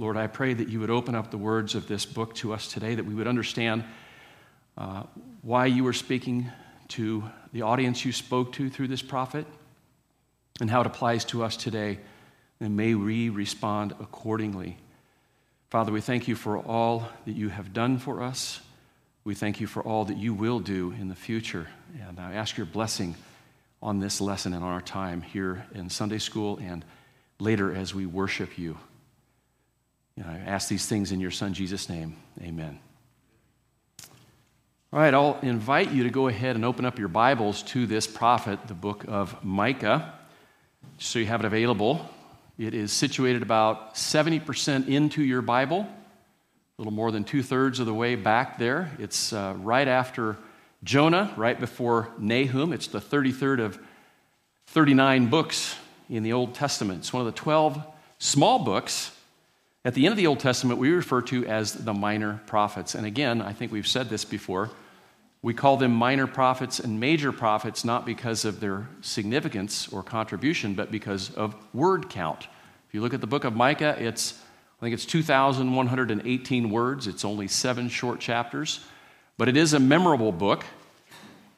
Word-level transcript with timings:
Lord, 0.00 0.16
I 0.16 0.28
pray 0.28 0.54
that 0.54 0.70
you 0.70 0.80
would 0.80 0.88
open 0.88 1.14
up 1.14 1.30
the 1.30 1.36
words 1.36 1.74
of 1.74 1.86
this 1.86 2.06
book 2.06 2.34
to 2.36 2.54
us 2.54 2.68
today, 2.68 2.94
that 2.94 3.04
we 3.04 3.12
would 3.12 3.26
understand 3.26 3.84
uh, 4.78 5.02
why 5.42 5.66
you 5.66 5.84
were 5.84 5.92
speaking 5.92 6.50
to 6.88 7.22
the 7.52 7.60
audience 7.60 8.02
you 8.02 8.10
spoke 8.10 8.54
to 8.54 8.70
through 8.70 8.88
this 8.88 9.02
prophet 9.02 9.44
and 10.58 10.70
how 10.70 10.80
it 10.80 10.86
applies 10.86 11.26
to 11.26 11.44
us 11.44 11.54
today. 11.54 11.98
And 12.60 12.78
may 12.78 12.94
we 12.94 13.28
respond 13.28 13.92
accordingly. 14.00 14.78
Father, 15.68 15.92
we 15.92 16.00
thank 16.00 16.26
you 16.28 16.34
for 16.34 16.56
all 16.56 17.06
that 17.26 17.36
you 17.36 17.50
have 17.50 17.74
done 17.74 17.98
for 17.98 18.22
us. 18.22 18.60
We 19.24 19.34
thank 19.34 19.60
you 19.60 19.66
for 19.66 19.82
all 19.82 20.06
that 20.06 20.16
you 20.16 20.32
will 20.32 20.60
do 20.60 20.92
in 20.98 21.08
the 21.08 21.14
future. 21.14 21.68
And 22.08 22.18
I 22.18 22.32
ask 22.32 22.56
your 22.56 22.64
blessing 22.64 23.16
on 23.82 24.00
this 24.00 24.18
lesson 24.18 24.54
and 24.54 24.64
on 24.64 24.72
our 24.72 24.80
time 24.80 25.20
here 25.20 25.66
in 25.74 25.90
Sunday 25.90 26.20
school 26.20 26.58
and 26.62 26.86
later 27.38 27.74
as 27.74 27.94
we 27.94 28.06
worship 28.06 28.58
you. 28.58 28.78
And 30.16 30.26
I 30.26 30.38
ask 30.38 30.68
these 30.68 30.86
things 30.86 31.12
in 31.12 31.20
your 31.20 31.30
Son, 31.30 31.54
Jesus' 31.54 31.88
name. 31.88 32.16
Amen. 32.42 32.78
All 34.92 34.98
right, 34.98 35.14
I'll 35.14 35.38
invite 35.42 35.92
you 35.92 36.02
to 36.02 36.10
go 36.10 36.26
ahead 36.26 36.56
and 36.56 36.64
open 36.64 36.84
up 36.84 36.98
your 36.98 37.06
Bibles 37.06 37.62
to 37.62 37.86
this 37.86 38.08
prophet, 38.08 38.58
the 38.66 38.74
book 38.74 39.04
of 39.06 39.44
Micah, 39.44 40.14
so 40.98 41.20
you 41.20 41.26
have 41.26 41.40
it 41.40 41.46
available. 41.46 42.04
It 42.58 42.74
is 42.74 42.92
situated 42.92 43.42
about 43.42 43.94
70% 43.94 44.88
into 44.88 45.22
your 45.22 45.42
Bible, 45.42 45.82
a 45.82 45.88
little 46.76 46.92
more 46.92 47.12
than 47.12 47.22
two 47.22 47.42
thirds 47.42 47.78
of 47.78 47.86
the 47.86 47.94
way 47.94 48.16
back 48.16 48.58
there. 48.58 48.90
It's 48.98 49.32
uh, 49.32 49.54
right 49.58 49.86
after 49.86 50.36
Jonah, 50.82 51.32
right 51.36 51.58
before 51.58 52.08
Nahum. 52.18 52.72
It's 52.72 52.88
the 52.88 53.00
33rd 53.00 53.60
of 53.60 53.78
39 54.66 55.28
books 55.28 55.76
in 56.08 56.24
the 56.24 56.32
Old 56.32 56.54
Testament. 56.54 56.98
It's 56.98 57.12
one 57.12 57.24
of 57.24 57.32
the 57.32 57.38
12 57.38 57.80
small 58.18 58.58
books 58.58 59.12
at 59.84 59.94
the 59.94 60.04
end 60.04 60.12
of 60.12 60.16
the 60.16 60.26
Old 60.26 60.40
Testament 60.40 60.78
we 60.78 60.90
refer 60.90 61.22
to 61.22 61.46
as 61.46 61.72
the 61.72 61.94
minor 61.94 62.40
prophets. 62.46 62.94
And 62.94 63.06
again, 63.06 63.40
I 63.40 63.52
think 63.52 63.72
we've 63.72 63.86
said 63.86 64.08
this 64.08 64.24
before. 64.24 64.70
We 65.42 65.54
call 65.54 65.78
them 65.78 65.92
minor 65.92 66.26
prophets 66.26 66.80
and 66.80 67.00
major 67.00 67.32
prophets 67.32 67.84
not 67.84 68.04
because 68.04 68.44
of 68.44 68.60
their 68.60 68.88
significance 69.00 69.88
or 69.88 70.02
contribution, 70.02 70.74
but 70.74 70.90
because 70.90 71.34
of 71.34 71.54
word 71.72 72.10
count. 72.10 72.46
If 72.88 72.94
you 72.94 73.00
look 73.00 73.14
at 73.14 73.22
the 73.22 73.26
book 73.26 73.44
of 73.44 73.56
Micah, 73.56 73.96
it's 73.98 74.34
I 74.80 74.84
think 74.84 74.94
it's 74.94 75.04
2,118 75.04 76.70
words. 76.70 77.06
It's 77.06 77.24
only 77.24 77.48
seven 77.48 77.90
short 77.90 78.18
chapters. 78.18 78.80
But 79.36 79.48
it 79.48 79.56
is 79.56 79.74
a 79.74 79.80
memorable 79.80 80.32
book, 80.32 80.64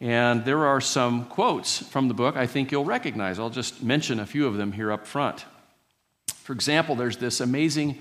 and 0.00 0.44
there 0.44 0.66
are 0.66 0.80
some 0.80 1.26
quotes 1.26 1.78
from 1.78 2.08
the 2.08 2.14
book 2.14 2.36
I 2.36 2.46
think 2.46 2.70
you'll 2.70 2.84
recognize. 2.84 3.38
I'll 3.38 3.50
just 3.50 3.82
mention 3.82 4.20
a 4.20 4.26
few 4.26 4.46
of 4.46 4.56
them 4.56 4.72
here 4.72 4.90
up 4.90 5.06
front. 5.06 5.44
For 6.42 6.52
example, 6.52 6.96
there's 6.96 7.16
this 7.16 7.40
amazing 7.40 7.98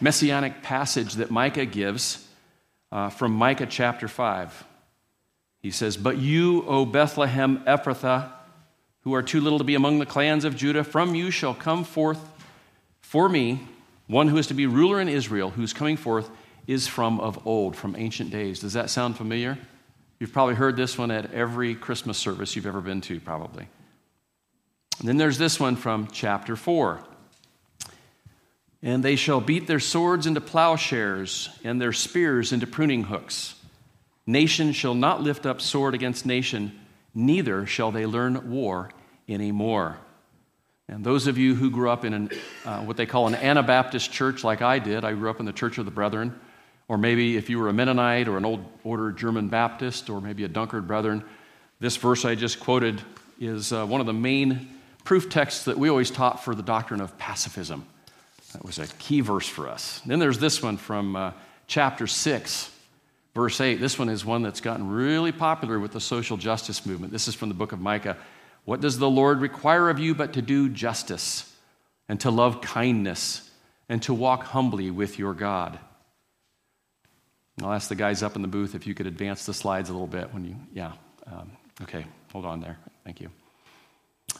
messianic 0.00 0.62
passage 0.62 1.14
that 1.14 1.30
Micah 1.30 1.66
gives 1.66 2.26
uh, 2.92 3.10
from 3.10 3.32
Micah 3.32 3.66
chapter 3.66 4.08
5. 4.08 4.64
He 5.60 5.70
says, 5.70 5.96
But 5.96 6.18
you, 6.18 6.64
O 6.66 6.84
Bethlehem 6.84 7.62
Ephrathah, 7.64 8.32
who 9.02 9.14
are 9.14 9.22
too 9.22 9.40
little 9.40 9.58
to 9.58 9.64
be 9.64 9.74
among 9.74 9.98
the 9.98 10.06
clans 10.06 10.44
of 10.44 10.56
Judah, 10.56 10.84
from 10.84 11.14
you 11.14 11.30
shall 11.30 11.54
come 11.54 11.84
forth 11.84 12.20
for 13.00 13.28
me 13.28 13.60
one 14.06 14.28
who 14.28 14.38
is 14.38 14.46
to 14.48 14.54
be 14.54 14.66
ruler 14.66 15.00
in 15.00 15.08
Israel, 15.08 15.50
whose 15.50 15.72
coming 15.72 15.96
forth 15.96 16.30
is 16.66 16.86
from 16.86 17.20
of 17.20 17.46
old, 17.46 17.76
from 17.76 17.96
ancient 17.96 18.30
days. 18.30 18.60
Does 18.60 18.74
that 18.74 18.90
sound 18.90 19.16
familiar? 19.16 19.58
You've 20.18 20.32
probably 20.32 20.54
heard 20.54 20.76
this 20.76 20.98
one 20.98 21.10
at 21.10 21.32
every 21.32 21.74
Christmas 21.74 22.18
service 22.18 22.56
you've 22.56 22.66
ever 22.66 22.80
been 22.80 23.00
to, 23.02 23.20
probably. 23.20 23.68
And 24.98 25.08
then 25.08 25.16
there's 25.16 25.38
this 25.38 25.60
one 25.60 25.76
from 25.76 26.08
chapter 26.10 26.56
4. 26.56 27.00
And 28.82 29.02
they 29.02 29.16
shall 29.16 29.40
beat 29.40 29.66
their 29.66 29.80
swords 29.80 30.26
into 30.26 30.40
plowshares 30.40 31.50
and 31.64 31.80
their 31.80 31.92
spears 31.92 32.52
into 32.52 32.66
pruning 32.66 33.04
hooks. 33.04 33.54
Nation 34.26 34.72
shall 34.72 34.94
not 34.94 35.22
lift 35.22 35.46
up 35.46 35.60
sword 35.60 35.94
against 35.94 36.26
nation, 36.26 36.78
neither 37.14 37.66
shall 37.66 37.90
they 37.90 38.06
learn 38.06 38.50
war 38.50 38.90
anymore. 39.28 39.98
And 40.88 41.04
those 41.04 41.26
of 41.26 41.36
you 41.36 41.54
who 41.54 41.70
grew 41.70 41.90
up 41.90 42.04
in 42.04 42.14
an, 42.14 42.30
uh, 42.64 42.80
what 42.80 42.96
they 42.96 43.04
call 43.04 43.26
an 43.26 43.34
Anabaptist 43.34 44.10
church, 44.10 44.42
like 44.42 44.62
I 44.62 44.78
did, 44.78 45.04
I 45.04 45.12
grew 45.12 45.28
up 45.28 45.40
in 45.40 45.46
the 45.46 45.52
Church 45.52 45.78
of 45.78 45.84
the 45.84 45.90
Brethren. 45.90 46.38
Or 46.88 46.96
maybe 46.96 47.36
if 47.36 47.50
you 47.50 47.58
were 47.58 47.68
a 47.68 47.72
Mennonite 47.72 48.28
or 48.28 48.38
an 48.38 48.46
old 48.46 48.64
order 48.84 49.12
German 49.12 49.48
Baptist 49.48 50.08
or 50.08 50.22
maybe 50.22 50.44
a 50.44 50.48
Dunkard 50.48 50.86
Brethren, 50.86 51.22
this 51.80 51.96
verse 51.96 52.24
I 52.24 52.34
just 52.34 52.58
quoted 52.58 53.02
is 53.38 53.72
uh, 53.72 53.84
one 53.86 54.00
of 54.00 54.06
the 54.06 54.14
main 54.14 54.68
proof 55.04 55.28
texts 55.28 55.64
that 55.64 55.78
we 55.78 55.90
always 55.90 56.10
taught 56.10 56.42
for 56.42 56.54
the 56.54 56.62
doctrine 56.62 57.02
of 57.02 57.16
pacifism. 57.18 57.86
That 58.52 58.64
was 58.64 58.78
a 58.78 58.86
key 58.86 59.20
verse 59.20 59.46
for 59.46 59.68
us. 59.68 60.00
Then 60.06 60.18
there's 60.18 60.38
this 60.38 60.62
one 60.62 60.76
from 60.76 61.16
uh, 61.16 61.32
chapter 61.66 62.06
6, 62.06 62.70
verse 63.34 63.60
8. 63.60 63.74
This 63.76 63.98
one 63.98 64.08
is 64.08 64.24
one 64.24 64.42
that's 64.42 64.60
gotten 64.60 64.88
really 64.88 65.32
popular 65.32 65.78
with 65.78 65.92
the 65.92 66.00
social 66.00 66.36
justice 66.36 66.86
movement. 66.86 67.12
This 67.12 67.28
is 67.28 67.34
from 67.34 67.48
the 67.48 67.54
book 67.54 67.72
of 67.72 67.80
Micah. 67.80 68.16
What 68.64 68.80
does 68.80 68.98
the 68.98 69.10
Lord 69.10 69.40
require 69.40 69.90
of 69.90 69.98
you 69.98 70.14
but 70.14 70.34
to 70.34 70.42
do 70.42 70.68
justice 70.68 71.54
and 72.08 72.18
to 72.20 72.30
love 72.30 72.60
kindness 72.60 73.50
and 73.88 74.02
to 74.02 74.14
walk 74.14 74.44
humbly 74.44 74.90
with 74.90 75.18
your 75.18 75.34
God? 75.34 75.78
I'll 77.62 77.72
ask 77.72 77.88
the 77.88 77.94
guys 77.94 78.22
up 78.22 78.36
in 78.36 78.42
the 78.42 78.48
booth 78.48 78.74
if 78.74 78.86
you 78.86 78.94
could 78.94 79.06
advance 79.06 79.44
the 79.44 79.54
slides 79.54 79.90
a 79.90 79.92
little 79.92 80.06
bit 80.06 80.32
when 80.32 80.44
you, 80.44 80.56
yeah. 80.72 80.92
Um, 81.26 81.50
okay, 81.82 82.06
hold 82.32 82.46
on 82.46 82.60
there. 82.60 82.78
Thank 83.04 83.20
you. 83.20 83.30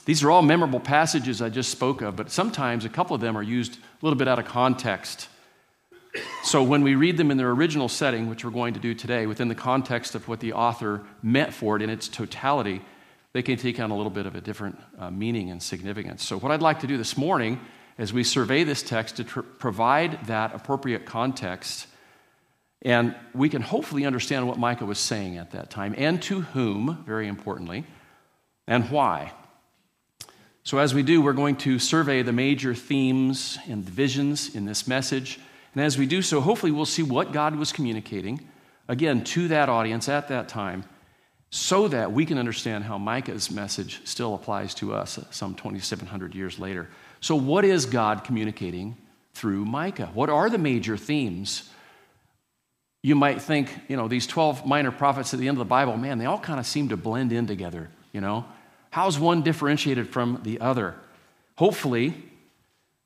These 0.09 0.23
are 0.23 0.31
all 0.31 0.41
memorable 0.41 0.79
passages 0.79 1.39
I 1.39 1.49
just 1.49 1.69
spoke 1.69 2.01
of, 2.01 2.15
but 2.15 2.31
sometimes 2.31 2.83
a 2.83 2.89
couple 2.89 3.13
of 3.13 3.21
them 3.21 3.37
are 3.37 3.43
used 3.43 3.75
a 3.75 3.79
little 4.01 4.17
bit 4.17 4.27
out 4.27 4.39
of 4.39 4.45
context. 4.45 5.29
So 6.41 6.63
when 6.63 6.81
we 6.81 6.95
read 6.95 7.15
them 7.15 7.29
in 7.29 7.37
their 7.37 7.51
original 7.51 7.87
setting, 7.87 8.27
which 8.27 8.43
we're 8.43 8.49
going 8.49 8.73
to 8.73 8.79
do 8.79 8.95
today, 8.95 9.27
within 9.27 9.49
the 9.49 9.53
context 9.53 10.15
of 10.15 10.27
what 10.27 10.39
the 10.39 10.53
author 10.53 11.03
meant 11.21 11.53
for 11.53 11.75
it 11.75 11.83
in 11.83 11.91
its 11.91 12.07
totality, 12.07 12.81
they 13.33 13.43
can 13.43 13.57
take 13.57 13.79
on 13.79 13.91
a 13.91 13.95
little 13.95 14.09
bit 14.09 14.25
of 14.25 14.33
a 14.33 14.41
different 14.41 14.79
uh, 14.97 15.11
meaning 15.11 15.51
and 15.51 15.61
significance. 15.61 16.25
So, 16.25 16.39
what 16.39 16.51
I'd 16.51 16.63
like 16.63 16.79
to 16.79 16.87
do 16.87 16.97
this 16.97 17.15
morning 17.15 17.59
as 17.99 18.11
we 18.11 18.23
survey 18.23 18.63
this 18.63 18.81
text 18.81 19.17
to 19.17 19.23
tr- 19.25 19.41
provide 19.41 20.25
that 20.25 20.55
appropriate 20.55 21.05
context 21.05 21.85
and 22.81 23.13
we 23.35 23.47
can 23.47 23.61
hopefully 23.61 24.07
understand 24.07 24.47
what 24.47 24.57
Micah 24.57 24.87
was 24.87 24.97
saying 24.97 25.37
at 25.37 25.51
that 25.51 25.69
time 25.69 25.93
and 25.99 26.19
to 26.23 26.41
whom, 26.41 27.03
very 27.05 27.27
importantly, 27.27 27.85
and 28.65 28.89
why. 28.89 29.33
So, 30.69 30.77
as 30.77 30.93
we 30.93 31.01
do, 31.01 31.19
we're 31.19 31.33
going 31.33 31.55
to 31.55 31.79
survey 31.79 32.21
the 32.21 32.31
major 32.31 32.75
themes 32.75 33.57
and 33.67 33.83
divisions 33.83 34.53
in 34.53 34.65
this 34.65 34.87
message. 34.87 35.39
And 35.73 35.83
as 35.83 35.97
we 35.97 36.05
do 36.05 36.21
so, 36.21 36.41
hopefully, 36.41 36.71
we'll 36.71 36.85
see 36.85 37.01
what 37.01 37.31
God 37.31 37.55
was 37.55 37.71
communicating, 37.71 38.47
again, 38.87 39.23
to 39.23 39.47
that 39.47 39.67
audience 39.67 40.07
at 40.07 40.27
that 40.27 40.47
time, 40.47 40.83
so 41.49 41.87
that 41.87 42.11
we 42.11 42.23
can 42.23 42.37
understand 42.37 42.83
how 42.83 42.99
Micah's 42.99 43.49
message 43.49 44.01
still 44.03 44.35
applies 44.35 44.75
to 44.75 44.93
us 44.93 45.17
some 45.31 45.55
2,700 45.55 46.35
years 46.35 46.59
later. 46.59 46.87
So, 47.19 47.35
what 47.35 47.65
is 47.65 47.87
God 47.87 48.23
communicating 48.23 48.95
through 49.33 49.65
Micah? 49.65 50.11
What 50.13 50.29
are 50.29 50.51
the 50.51 50.59
major 50.59 50.97
themes? 50.97 51.67
you 53.01 53.15
might 53.15 53.41
think, 53.41 53.73
you 53.87 53.97
know, 53.97 54.07
these 54.07 54.27
12 54.27 54.67
minor 54.67 54.91
prophets 54.91 55.33
at 55.33 55.39
the 55.39 55.47
end 55.47 55.55
of 55.55 55.59
the 55.59 55.65
Bible, 55.65 55.97
man, 55.97 56.19
they 56.19 56.25
all 56.25 56.37
kind 56.37 56.59
of 56.59 56.67
seem 56.67 56.89
to 56.89 56.97
blend 56.97 57.31
in 57.31 57.47
together, 57.47 57.89
you 58.11 58.21
know? 58.21 58.45
How's 58.91 59.19
one 59.19 59.43
differentiated 59.43 60.09
from 60.09 60.39
the 60.43 60.59
other? 60.61 60.95
Hopefully, 61.57 62.15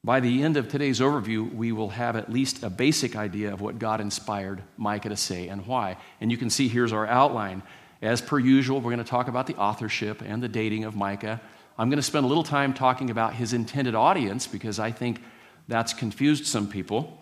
by 0.03 0.19
the 0.19 0.43
end 0.43 0.57
of 0.57 0.67
today's 0.67 0.99
overview, 0.99 1.53
we 1.53 1.71
will 1.71 1.89
have 1.89 2.15
at 2.15 2.31
least 2.31 2.63
a 2.63 2.69
basic 2.69 3.15
idea 3.15 3.53
of 3.53 3.61
what 3.61 3.79
God 3.79 4.01
inspired 4.01 4.61
Micah 4.77 5.09
to 5.09 5.17
say 5.17 5.47
and 5.47 5.65
why. 5.65 5.97
And 6.21 6.31
you 6.31 6.37
can 6.37 6.49
see 6.49 6.67
here's 6.67 6.93
our 6.93 7.07
outline. 7.07 7.63
As 8.01 8.21
per 8.21 8.37
usual, 8.37 8.81
we're 8.81 8.91
going 8.91 8.97
to 8.97 9.09
talk 9.09 9.27
about 9.27 9.47
the 9.47 9.55
authorship 9.55 10.21
and 10.21 10.43
the 10.43 10.49
dating 10.49 10.83
of 10.83 10.95
Micah. 10.95 11.41
I'm 11.77 11.89
going 11.89 11.97
to 11.97 12.03
spend 12.03 12.25
a 12.25 12.27
little 12.27 12.43
time 12.43 12.73
talking 12.73 13.09
about 13.09 13.33
his 13.33 13.53
intended 13.53 13.95
audience 13.95 14.45
because 14.45 14.77
I 14.77 14.91
think 14.91 15.21
that's 15.67 15.93
confused 15.93 16.45
some 16.45 16.67
people. 16.67 17.17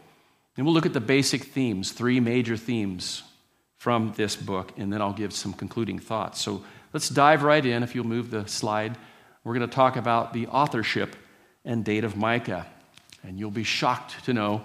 And 0.57 0.65
we'll 0.65 0.73
look 0.73 0.85
at 0.85 0.93
the 0.93 0.99
basic 0.99 1.45
themes, 1.45 1.91
three 1.91 2.19
major 2.19 2.57
themes 2.57 3.23
from 3.77 4.13
this 4.15 4.35
book, 4.35 4.73
and 4.77 4.91
then 4.91 5.01
I'll 5.01 5.13
give 5.13 5.33
some 5.33 5.53
concluding 5.53 5.97
thoughts. 5.97 6.41
So 6.41 6.63
let's 6.93 7.09
dive 7.09 7.43
right 7.43 7.65
in. 7.65 7.83
If 7.83 7.95
you'll 7.95 8.05
move 8.05 8.31
the 8.31 8.47
slide, 8.47 8.97
we're 9.43 9.55
going 9.55 9.67
to 9.67 9.75
talk 9.75 9.95
about 9.95 10.33
the 10.33 10.47
authorship 10.47 11.15
and 11.65 11.85
date 11.85 12.03
of 12.03 12.15
Micah. 12.15 12.65
And 13.23 13.39
you'll 13.39 13.51
be 13.51 13.63
shocked 13.63 14.25
to 14.25 14.33
know 14.33 14.61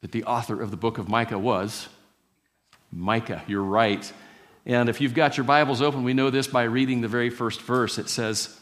that 0.00 0.12
the 0.12 0.24
author 0.24 0.60
of 0.60 0.70
the 0.70 0.76
book 0.76 0.98
of 0.98 1.08
Micah 1.08 1.38
was 1.38 1.88
Micah. 2.92 3.42
You're 3.46 3.62
right. 3.62 4.12
And 4.66 4.88
if 4.88 5.00
you've 5.00 5.14
got 5.14 5.36
your 5.36 5.44
Bibles 5.44 5.82
open, 5.82 6.04
we 6.04 6.14
know 6.14 6.30
this 6.30 6.46
by 6.46 6.64
reading 6.64 7.00
the 7.00 7.08
very 7.08 7.30
first 7.30 7.62
verse. 7.62 7.98
It 7.98 8.08
says, 8.08 8.58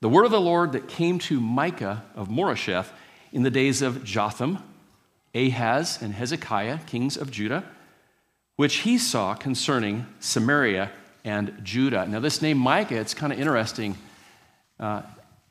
The 0.00 0.08
word 0.08 0.24
of 0.24 0.30
the 0.30 0.40
Lord 0.40 0.72
that 0.72 0.88
came 0.88 1.18
to 1.20 1.40
Micah 1.40 2.04
of 2.14 2.28
Moresheth 2.28 2.88
in 3.32 3.42
the 3.42 3.50
days 3.50 3.82
of 3.82 4.04
Jotham 4.04 4.58
Ahaz 5.36 6.00
and 6.00 6.14
Hezekiah, 6.14 6.78
kings 6.86 7.16
of 7.16 7.30
Judah, 7.30 7.64
which 8.56 8.76
he 8.76 8.96
saw 8.96 9.34
concerning 9.34 10.06
Samaria 10.18 10.90
and 11.26 11.58
Judah. 11.64 12.06
Now, 12.06 12.20
this 12.20 12.40
name 12.40 12.56
Micah, 12.56 12.96
it's 12.96 13.12
kind 13.12 13.32
of 13.32 13.38
interesting. 13.38 13.98
Uh, 14.78 15.02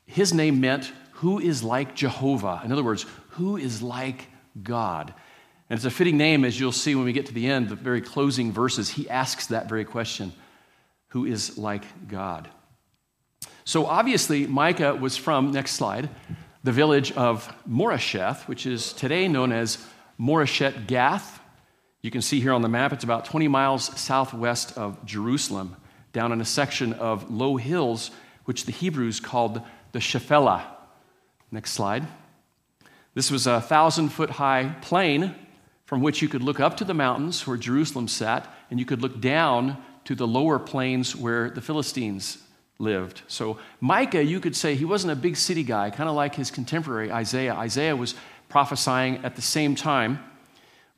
his 0.06 0.32
name 0.32 0.60
meant 0.60 0.90
who 1.12 1.38
is 1.38 1.62
like 1.62 1.94
Jehovah. 1.94 2.62
In 2.64 2.72
other 2.72 2.82
words, 2.82 3.04
who 3.30 3.58
is 3.58 3.82
like 3.82 4.26
God? 4.62 5.12
And 5.68 5.76
it's 5.76 5.84
a 5.84 5.90
fitting 5.90 6.16
name, 6.16 6.44
as 6.44 6.58
you'll 6.58 6.72
see 6.72 6.94
when 6.94 7.04
we 7.04 7.12
get 7.12 7.26
to 7.26 7.34
the 7.34 7.46
end, 7.46 7.68
the 7.68 7.74
very 7.74 8.00
closing 8.00 8.52
verses. 8.52 8.88
He 8.88 9.08
asks 9.10 9.48
that 9.48 9.68
very 9.68 9.84
question 9.84 10.32
Who 11.08 11.26
is 11.26 11.58
like 11.58 11.84
God? 12.08 12.48
So 13.64 13.84
obviously, 13.84 14.46
Micah 14.46 14.94
was 14.94 15.16
from, 15.16 15.52
next 15.52 15.72
slide, 15.72 16.08
the 16.64 16.72
village 16.72 17.12
of 17.12 17.52
Moresheth, 17.68 18.48
which 18.48 18.64
is 18.64 18.94
today 18.94 19.28
known 19.28 19.52
as 19.52 19.84
Moreshet 20.18 20.86
Gath. 20.86 21.38
You 22.02 22.10
can 22.10 22.22
see 22.22 22.40
here 22.40 22.52
on 22.52 22.62
the 22.62 22.68
map, 22.68 22.92
it's 22.92 23.04
about 23.04 23.24
20 23.24 23.48
miles 23.48 23.98
southwest 23.98 24.76
of 24.76 25.04
Jerusalem, 25.04 25.76
down 26.12 26.32
in 26.32 26.40
a 26.40 26.44
section 26.44 26.92
of 26.94 27.30
low 27.30 27.56
hills, 27.56 28.10
which 28.44 28.64
the 28.64 28.72
Hebrews 28.72 29.20
called 29.20 29.60
the 29.92 29.98
Shephelah. 29.98 30.62
Next 31.50 31.72
slide. 31.72 32.06
This 33.14 33.30
was 33.30 33.46
a 33.46 33.60
thousand 33.60 34.10
foot 34.10 34.30
high 34.30 34.74
plain 34.82 35.34
from 35.86 36.00
which 36.00 36.20
you 36.20 36.28
could 36.28 36.42
look 36.42 36.60
up 36.60 36.76
to 36.76 36.84
the 36.84 36.94
mountains 36.94 37.46
where 37.46 37.56
Jerusalem 37.56 38.08
sat, 38.08 38.52
and 38.70 38.78
you 38.78 38.84
could 38.84 39.00
look 39.00 39.20
down 39.20 39.82
to 40.04 40.14
the 40.14 40.26
lower 40.26 40.58
plains 40.58 41.16
where 41.16 41.50
the 41.50 41.60
Philistines 41.60 42.38
lived. 42.78 43.22
So, 43.28 43.58
Micah, 43.80 44.22
you 44.22 44.40
could 44.40 44.54
say 44.54 44.74
he 44.74 44.84
wasn't 44.84 45.12
a 45.12 45.16
big 45.16 45.36
city 45.36 45.62
guy, 45.62 45.90
kind 45.90 46.08
of 46.08 46.14
like 46.14 46.34
his 46.34 46.50
contemporary 46.50 47.10
Isaiah. 47.10 47.54
Isaiah 47.54 47.96
was 47.96 48.14
prophesying 48.48 49.24
at 49.24 49.36
the 49.36 49.42
same 49.42 49.74
time, 49.74 50.18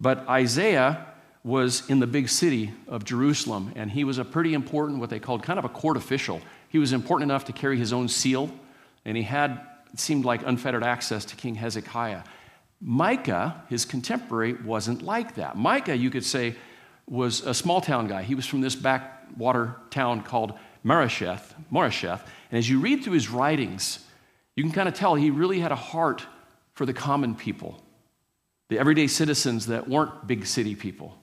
but 0.01 0.29
Isaiah 0.29 1.07
was 1.45 1.89
in 1.89 1.99
the 2.01 2.07
big 2.07 2.29
city 2.29 2.73
of 2.87 3.05
Jerusalem, 3.05 3.73
and 3.77 3.91
he 3.91 4.05
was 4.05 4.19
a 4.19 4.25
pretty 4.25 4.55
important, 4.55 4.99
what 4.99 5.11
they 5.11 5.21
called 5.21 5.43
kind 5.43 5.59
of 5.59 5.65
a 5.65 5.69
court 5.69 5.97
official. 5.97 6.41
He 6.69 6.79
was 6.79 6.93
important 6.93 7.31
enough 7.31 7.45
to 7.47 7.53
carry 7.53 7.79
his 7.79 7.93
own 7.93 8.09
seal, 8.09 8.51
and 9.05 9.17
he 9.17 9.23
had, 9.23 9.61
it 9.93 9.99
seemed 9.99 10.25
like, 10.25 10.43
unfettered 10.45 10.85
access 10.85 11.25
to 11.27 11.37
King 11.37 11.55
Hezekiah. 11.55 12.23
Micah, 12.81 13.65
his 13.69 13.85
contemporary, 13.85 14.53
wasn't 14.53 15.03
like 15.03 15.35
that. 15.37 15.57
Micah, 15.57 15.97
you 15.97 16.11
could 16.11 16.25
say, 16.25 16.55
was 17.07 17.41
a 17.41 17.55
small 17.55 17.81
town 17.81 18.07
guy. 18.07 18.23
He 18.23 18.35
was 18.35 18.47
from 18.47 18.61
this 18.61 18.77
backwater 18.77 19.77
town 19.91 20.23
called 20.23 20.53
Moresheth, 20.85 21.55
Moresheth. 21.73 22.21
And 22.51 22.59
as 22.59 22.69
you 22.69 22.79
read 22.79 23.03
through 23.03 23.15
his 23.15 23.31
writings, 23.31 24.05
you 24.55 24.63
can 24.63 24.73
kind 24.73 24.89
of 24.89 24.95
tell 24.95 25.15
he 25.15 25.31
really 25.31 25.61
had 25.61 25.73
a 25.73 25.77
heart 25.77 26.27
for 26.75 26.85
the 26.87 26.93
common 26.93 27.35
people, 27.35 27.83
the 28.69 28.79
everyday 28.79 29.07
citizens 29.07 29.67
that 29.67 29.89
weren't 29.89 30.27
big 30.27 30.47
city 30.47 30.75
people. 30.75 31.19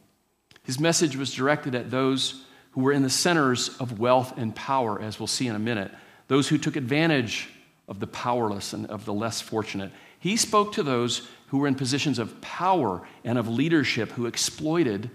His 0.63 0.79
message 0.79 1.15
was 1.15 1.33
directed 1.33 1.75
at 1.75 1.91
those 1.91 2.43
who 2.71 2.81
were 2.81 2.91
in 2.91 3.03
the 3.03 3.09
centers 3.09 3.69
of 3.77 3.99
wealth 3.99 4.37
and 4.37 4.55
power, 4.55 5.01
as 5.01 5.19
we'll 5.19 5.27
see 5.27 5.47
in 5.47 5.55
a 5.55 5.59
minute, 5.59 5.91
those 6.27 6.47
who 6.47 6.57
took 6.57 6.75
advantage 6.75 7.49
of 7.87 7.99
the 7.99 8.07
powerless 8.07 8.73
and 8.73 8.87
of 8.87 9.05
the 9.05 9.13
less 9.13 9.41
fortunate. 9.41 9.91
He 10.19 10.37
spoke 10.37 10.73
to 10.73 10.83
those 10.83 11.27
who 11.47 11.59
were 11.59 11.67
in 11.67 11.75
positions 11.75 12.17
of 12.17 12.41
power 12.41 13.07
and 13.23 13.37
of 13.37 13.47
leadership 13.47 14.11
who 14.11 14.25
exploited 14.25 15.11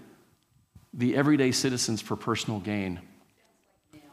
the 0.93 1.15
everyday 1.15 1.51
citizens 1.51 2.01
for 2.01 2.15
personal 2.15 2.59
gain. 2.59 2.99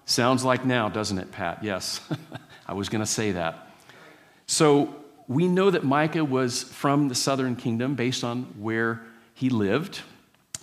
Sounds 0.04 0.44
like 0.44 0.64
now, 0.64 0.88
doesn't 0.88 1.18
it, 1.18 1.30
Pat? 1.30 1.62
Yes, 1.62 2.00
I 2.66 2.74
was 2.74 2.88
going 2.88 3.00
to 3.00 3.06
say 3.06 3.32
that. 3.32 3.68
So 4.46 4.94
we 5.28 5.46
know 5.46 5.70
that 5.70 5.84
Micah 5.84 6.24
was 6.24 6.62
from 6.62 7.08
the 7.08 7.14
southern 7.14 7.54
kingdom 7.54 7.94
based 7.94 8.24
on 8.24 8.44
where 8.58 9.02
he 9.34 9.50
lived. 9.50 10.00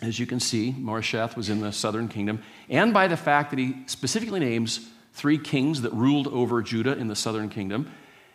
As 0.01 0.19
you 0.19 0.25
can 0.25 0.39
see, 0.39 0.75
Moresheth 0.77 1.37
was 1.37 1.49
in 1.49 1.61
the 1.61 1.71
southern 1.71 2.09
kingdom, 2.09 2.41
and 2.67 2.93
by 2.93 3.07
the 3.07 3.15
fact 3.15 3.51
that 3.51 3.59
he 3.59 3.77
specifically 3.85 4.39
names 4.39 4.89
three 5.13 5.37
kings 5.37 5.83
that 5.83 5.93
ruled 5.93 6.27
over 6.27 6.61
Judah 6.61 6.97
in 6.97 7.07
the 7.07 7.15
southern 7.15 7.47
kingdom. 7.47 7.89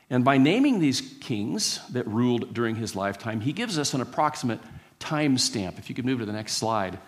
And 0.08 0.24
by 0.24 0.38
naming 0.38 0.80
these 0.80 1.02
kings 1.20 1.78
that 1.90 2.06
ruled 2.08 2.54
during 2.54 2.76
his 2.76 2.96
lifetime, 2.96 3.40
he 3.40 3.52
gives 3.52 3.78
us 3.78 3.92
an 3.92 4.00
approximate 4.00 4.60
time 4.98 5.36
stamp. 5.36 5.78
If 5.78 5.88
you 5.88 5.94
could 5.94 6.06
move 6.06 6.20
to 6.20 6.26
the 6.26 6.32
next 6.32 6.54
slide. 6.54 6.98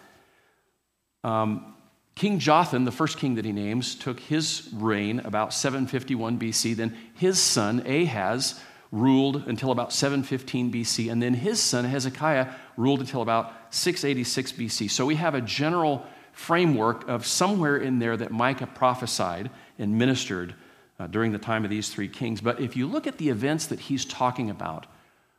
Um, 1.24 1.74
king 2.14 2.38
Jotham, 2.38 2.84
the 2.84 2.92
first 2.92 3.18
king 3.18 3.36
that 3.36 3.44
he 3.44 3.52
names, 3.52 3.94
took 3.94 4.20
his 4.20 4.68
reign 4.72 5.20
about 5.20 5.54
751 5.54 6.38
BC. 6.38 6.76
Then 6.76 6.96
his 7.14 7.40
son 7.40 7.84
Ahaz 7.86 8.60
ruled 8.92 9.44
until 9.46 9.70
about 9.70 9.92
715 9.92 10.70
BC. 10.70 11.10
And 11.10 11.20
then 11.20 11.32
his 11.32 11.58
son 11.58 11.84
Hezekiah 11.84 12.52
ruled 12.76 13.00
until 13.00 13.22
about 13.22 13.52
686 13.70 14.52
BC. 14.52 14.90
So 14.90 15.06
we 15.06 15.16
have 15.16 15.34
a 15.34 15.40
general 15.40 16.06
framework 16.32 17.08
of 17.08 17.26
somewhere 17.26 17.78
in 17.78 17.98
there 17.98 18.16
that 18.16 18.30
Micah 18.30 18.66
prophesied 18.66 19.50
and 19.78 19.98
ministered 19.98 20.54
uh, 21.00 21.06
during 21.06 21.32
the 21.32 21.38
time 21.38 21.64
of 21.64 21.70
these 21.70 21.88
three 21.88 22.08
kings. 22.08 22.40
But 22.40 22.60
if 22.60 22.76
you 22.76 22.86
look 22.86 23.06
at 23.06 23.16
the 23.16 23.30
events 23.30 23.66
that 23.68 23.80
he's 23.80 24.04
talking 24.04 24.50
about 24.50 24.86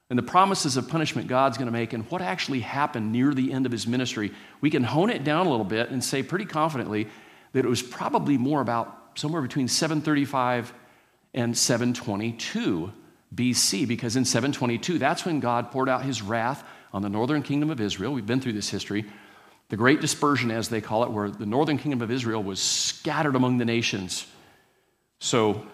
and 0.09 0.17
the 0.17 0.23
promises 0.23 0.75
of 0.75 0.89
punishment 0.89 1.27
God's 1.27 1.57
going 1.57 1.67
to 1.67 1.71
make 1.71 1.93
and 1.93 2.09
what 2.09 2.21
actually 2.21 2.59
happened 2.59 3.11
near 3.11 3.33
the 3.33 3.53
end 3.53 3.65
of 3.65 3.71
his 3.71 3.87
ministry, 3.87 4.31
we 4.61 4.71
can 4.71 4.83
hone 4.83 5.11
it 5.11 5.23
down 5.23 5.45
a 5.45 5.49
little 5.49 5.65
bit 5.65 5.91
and 5.91 6.03
say 6.03 6.23
pretty 6.23 6.45
confidently 6.45 7.07
that 7.53 7.65
it 7.65 7.69
was 7.69 7.83
probably 7.83 8.37
more 8.37 8.61
about 8.61 9.11
somewhere 9.15 9.43
between 9.43 9.67
735 9.67 10.73
and 11.35 11.55
722 11.55 12.91
BC, 13.33 13.87
because 13.87 14.15
in 14.15 14.25
722, 14.25 14.97
that's 14.97 15.25
when 15.25 15.39
God 15.39 15.71
poured 15.71 15.89
out 15.89 16.03
his 16.03 16.21
wrath 16.21 16.63
on 16.91 17.01
the 17.01 17.09
northern 17.09 17.41
kingdom 17.41 17.69
of 17.69 17.81
Israel. 17.81 18.13
We've 18.13 18.25
been 18.25 18.41
through 18.41 18.53
this 18.53 18.69
history. 18.69 19.05
The 19.69 19.77
Great 19.77 20.01
Dispersion, 20.01 20.51
as 20.51 20.69
they 20.69 20.81
call 20.81 21.03
it, 21.03 21.11
where 21.11 21.29
the 21.29 21.45
northern 21.45 21.77
kingdom 21.77 22.01
of 22.01 22.11
Israel 22.11 22.43
was 22.43 22.59
scattered 22.59 23.35
among 23.35 23.57
the 23.57 23.65
nations 23.65 24.27
so 25.23 25.65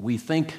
we 0.00 0.18
think 0.18 0.54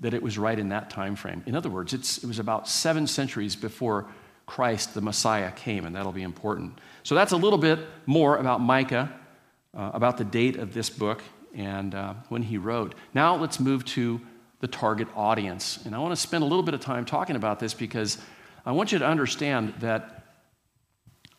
that 0.00 0.14
it 0.14 0.20
was 0.20 0.36
right 0.36 0.58
in 0.58 0.70
that 0.70 0.90
time 0.90 1.14
frame. 1.14 1.44
In 1.46 1.54
other 1.54 1.70
words, 1.70 1.94
it 1.94 2.26
was 2.26 2.40
about 2.40 2.66
seven 2.66 3.06
centuries 3.06 3.54
before 3.54 4.06
Christ, 4.46 4.94
the 4.94 5.00
Messiah, 5.00 5.52
came, 5.52 5.84
and 5.84 5.94
that'll 5.94 6.10
be 6.10 6.24
important. 6.24 6.80
So 7.04 7.14
that's 7.14 7.30
a 7.30 7.36
little 7.36 7.60
bit 7.60 7.78
more 8.04 8.36
about 8.36 8.60
Micah, 8.60 9.14
uh, 9.76 9.92
about 9.94 10.18
the 10.18 10.24
date 10.24 10.56
of 10.56 10.74
this 10.74 10.90
book 10.90 11.22
and 11.54 11.94
uh, 11.94 12.14
when 12.30 12.42
he 12.42 12.58
wrote. 12.58 12.96
Now 13.14 13.36
let's 13.36 13.60
move 13.60 13.84
to 13.84 14.20
the 14.62 14.68
target 14.68 15.08
audience. 15.16 15.80
And 15.84 15.94
I 15.94 15.98
want 15.98 16.12
to 16.12 16.16
spend 16.20 16.44
a 16.44 16.46
little 16.46 16.62
bit 16.62 16.72
of 16.72 16.80
time 16.80 17.04
talking 17.04 17.34
about 17.34 17.58
this 17.58 17.74
because 17.74 18.16
I 18.64 18.70
want 18.70 18.92
you 18.92 19.00
to 19.00 19.04
understand 19.06 19.74
that 19.80 20.24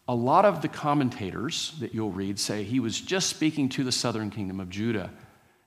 a 0.09 0.13
lot 0.13 0.43
of 0.43 0.61
the 0.61 0.67
commentators 0.67 1.73
that 1.79 1.93
you'll 1.95 2.11
read 2.11 2.37
say 2.37 2.63
he 2.63 2.81
was 2.81 2.99
just 2.99 3.29
speaking 3.29 3.69
to 3.69 3.85
the 3.85 3.93
southern 3.93 4.29
kingdom 4.29 4.59
of 4.59 4.69
Judah. 4.69 5.09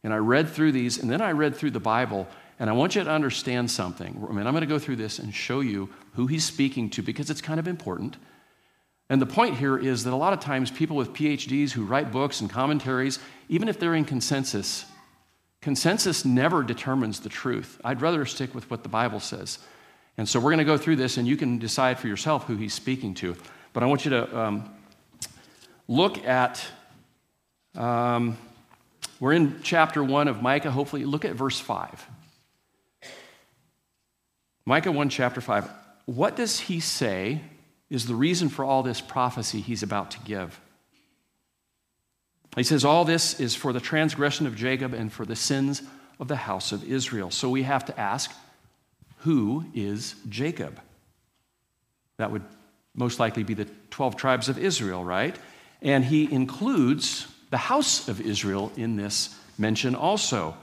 And 0.04 0.12
I 0.12 0.18
read 0.18 0.50
through 0.50 0.72
these, 0.72 0.98
and 0.98 1.10
then 1.10 1.22
I 1.22 1.32
read 1.32 1.56
through 1.56 1.70
the 1.70 1.80
Bible, 1.80 2.28
and 2.58 2.68
I 2.68 2.74
want 2.74 2.94
you 2.94 3.02
to 3.02 3.10
understand 3.10 3.70
something. 3.70 4.22
I 4.28 4.32
mean, 4.34 4.46
I'm 4.46 4.52
going 4.52 4.60
to 4.60 4.66
go 4.66 4.78
through 4.78 4.96
this 4.96 5.18
and 5.18 5.34
show 5.34 5.60
you 5.60 5.88
who 6.12 6.26
he's 6.26 6.44
speaking 6.44 6.90
to 6.90 7.02
because 7.02 7.30
it's 7.30 7.40
kind 7.40 7.58
of 7.58 7.66
important. 7.66 8.18
And 9.08 9.22
the 9.22 9.26
point 9.26 9.56
here 9.56 9.78
is 9.78 10.04
that 10.04 10.12
a 10.12 10.16
lot 10.16 10.34
of 10.34 10.40
times 10.40 10.70
people 10.70 10.96
with 10.96 11.14
PhDs 11.14 11.70
who 11.70 11.86
write 11.86 12.12
books 12.12 12.42
and 12.42 12.50
commentaries, 12.50 13.18
even 13.48 13.66
if 13.66 13.80
they're 13.80 13.94
in 13.94 14.04
consensus, 14.04 14.84
consensus 15.66 16.25
never 16.25 16.62
determines 16.62 17.18
the 17.18 17.28
truth. 17.28 17.80
I'd 17.82 18.00
rather 18.00 18.25
stick 18.25 18.54
with 18.54 18.70
what 18.70 18.85
the 18.85 18.88
Bible 18.88 19.18
says. 19.18 19.58
And 20.16 20.28
so 20.28 20.38
we're 20.38 20.52
going 20.52 20.58
to 20.58 20.64
go 20.64 20.78
through 20.78 20.94
this, 20.94 21.16
and 21.16 21.26
you 21.26 21.37
can 21.37 21.58
decide 21.58 21.99
for 21.99 22.06
yourself 22.06 22.44
who 22.44 22.54
he's 22.54 22.73
speaking 22.73 23.14
to. 23.14 23.35
But 23.73 23.82
I 23.82 23.87
want 23.87 24.04
you 24.04 24.12
to 24.12 24.38
um, 24.38 24.70
look 25.88 26.25
at 26.25 26.64
um, 27.75 28.38
we're 29.18 29.32
in 29.32 29.61
chapter 29.64 30.04
1 30.04 30.28
of 30.28 30.40
Micah. 30.40 30.70
Hopefully, 30.70 31.04
look 31.04 31.25
at 31.25 31.32
verse 31.32 31.58
5. 31.58 32.06
Micah 34.66 34.92
1, 34.92 35.08
chapter 35.08 35.40
5. 35.40 35.68
What 36.04 36.37
does 36.37 36.61
he 36.61 36.78
say 36.78 37.40
is 37.90 38.06
the 38.06 38.14
reason 38.14 38.50
for 38.50 38.64
all 38.64 38.85
this 38.85 39.00
prophecy 39.00 39.62
he's 39.62 39.82
about 39.82 40.12
to 40.12 40.20
give? 40.20 40.61
He 42.56 42.62
says, 42.62 42.84
All 42.84 43.04
this 43.04 43.38
is 43.38 43.54
for 43.54 43.72
the 43.72 43.80
transgression 43.80 44.46
of 44.46 44.56
Jacob 44.56 44.94
and 44.94 45.12
for 45.12 45.25
the 45.25 45.36
sins 45.36 45.82
of 46.18 46.28
the 46.28 46.36
house 46.36 46.72
of 46.72 46.90
Israel. 46.90 47.30
So 47.30 47.50
we 47.50 47.62
have 47.62 47.84
to 47.86 48.00
ask, 48.00 48.32
who 49.18 49.66
is 49.75 50.14
Jacob? 50.28 50.80
That 52.16 52.30
would 52.30 52.44
most 52.94 53.20
likely 53.20 53.42
be 53.42 53.54
the 53.54 53.68
12 53.90 54.16
tribes 54.16 54.48
of 54.48 54.58
Israel, 54.58 55.04
right? 55.04 55.36
And 55.82 56.04
he 56.04 56.32
includes 56.32 57.26
the 57.50 57.58
house 57.58 58.08
of 58.08 58.20
Israel 58.20 58.72
in 58.76 58.96
this 58.96 59.36
mention 59.58 59.94
also, 59.94 60.56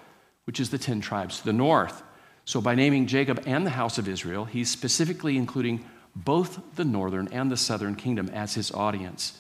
which 0.46 0.60
is 0.60 0.70
the 0.70 0.78
10 0.78 1.02
tribes 1.02 1.40
to 1.40 1.46
the 1.46 1.54
north. 1.54 2.02
So, 2.46 2.60
by 2.60 2.76
naming 2.76 3.08
Jacob 3.08 3.44
and 3.46 3.66
the 3.66 3.72
house 3.72 3.98
of 3.98 4.10
Israel, 4.10 4.46
he's 4.46 4.70
specifically 4.70 5.38
including 5.38 5.86
both 6.16 6.60
the 6.76 6.84
northern 6.84 7.30
and 7.32 7.52
the 7.52 7.58
southern 7.58 7.96
kingdom 7.96 8.30
as 8.30 8.54
his 8.56 8.72
audience. 8.72 9.38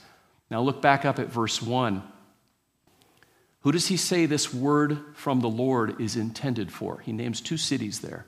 Now, 0.49 0.61
look 0.61 0.81
back 0.81 1.03
up 1.03 1.19
at 1.19 1.27
verse 1.27 1.61
1. 1.61 2.03
Who 3.63 3.71
does 3.71 3.87
he 3.87 3.97
say 3.97 4.25
this 4.25 4.53
word 4.53 4.99
from 5.15 5.39
the 5.41 5.49
Lord 5.49 5.99
is 5.99 6.15
intended 6.15 6.71
for? 6.71 6.99
He 6.99 7.11
names 7.11 7.41
two 7.41 7.57
cities 7.57 7.99
there 7.99 8.25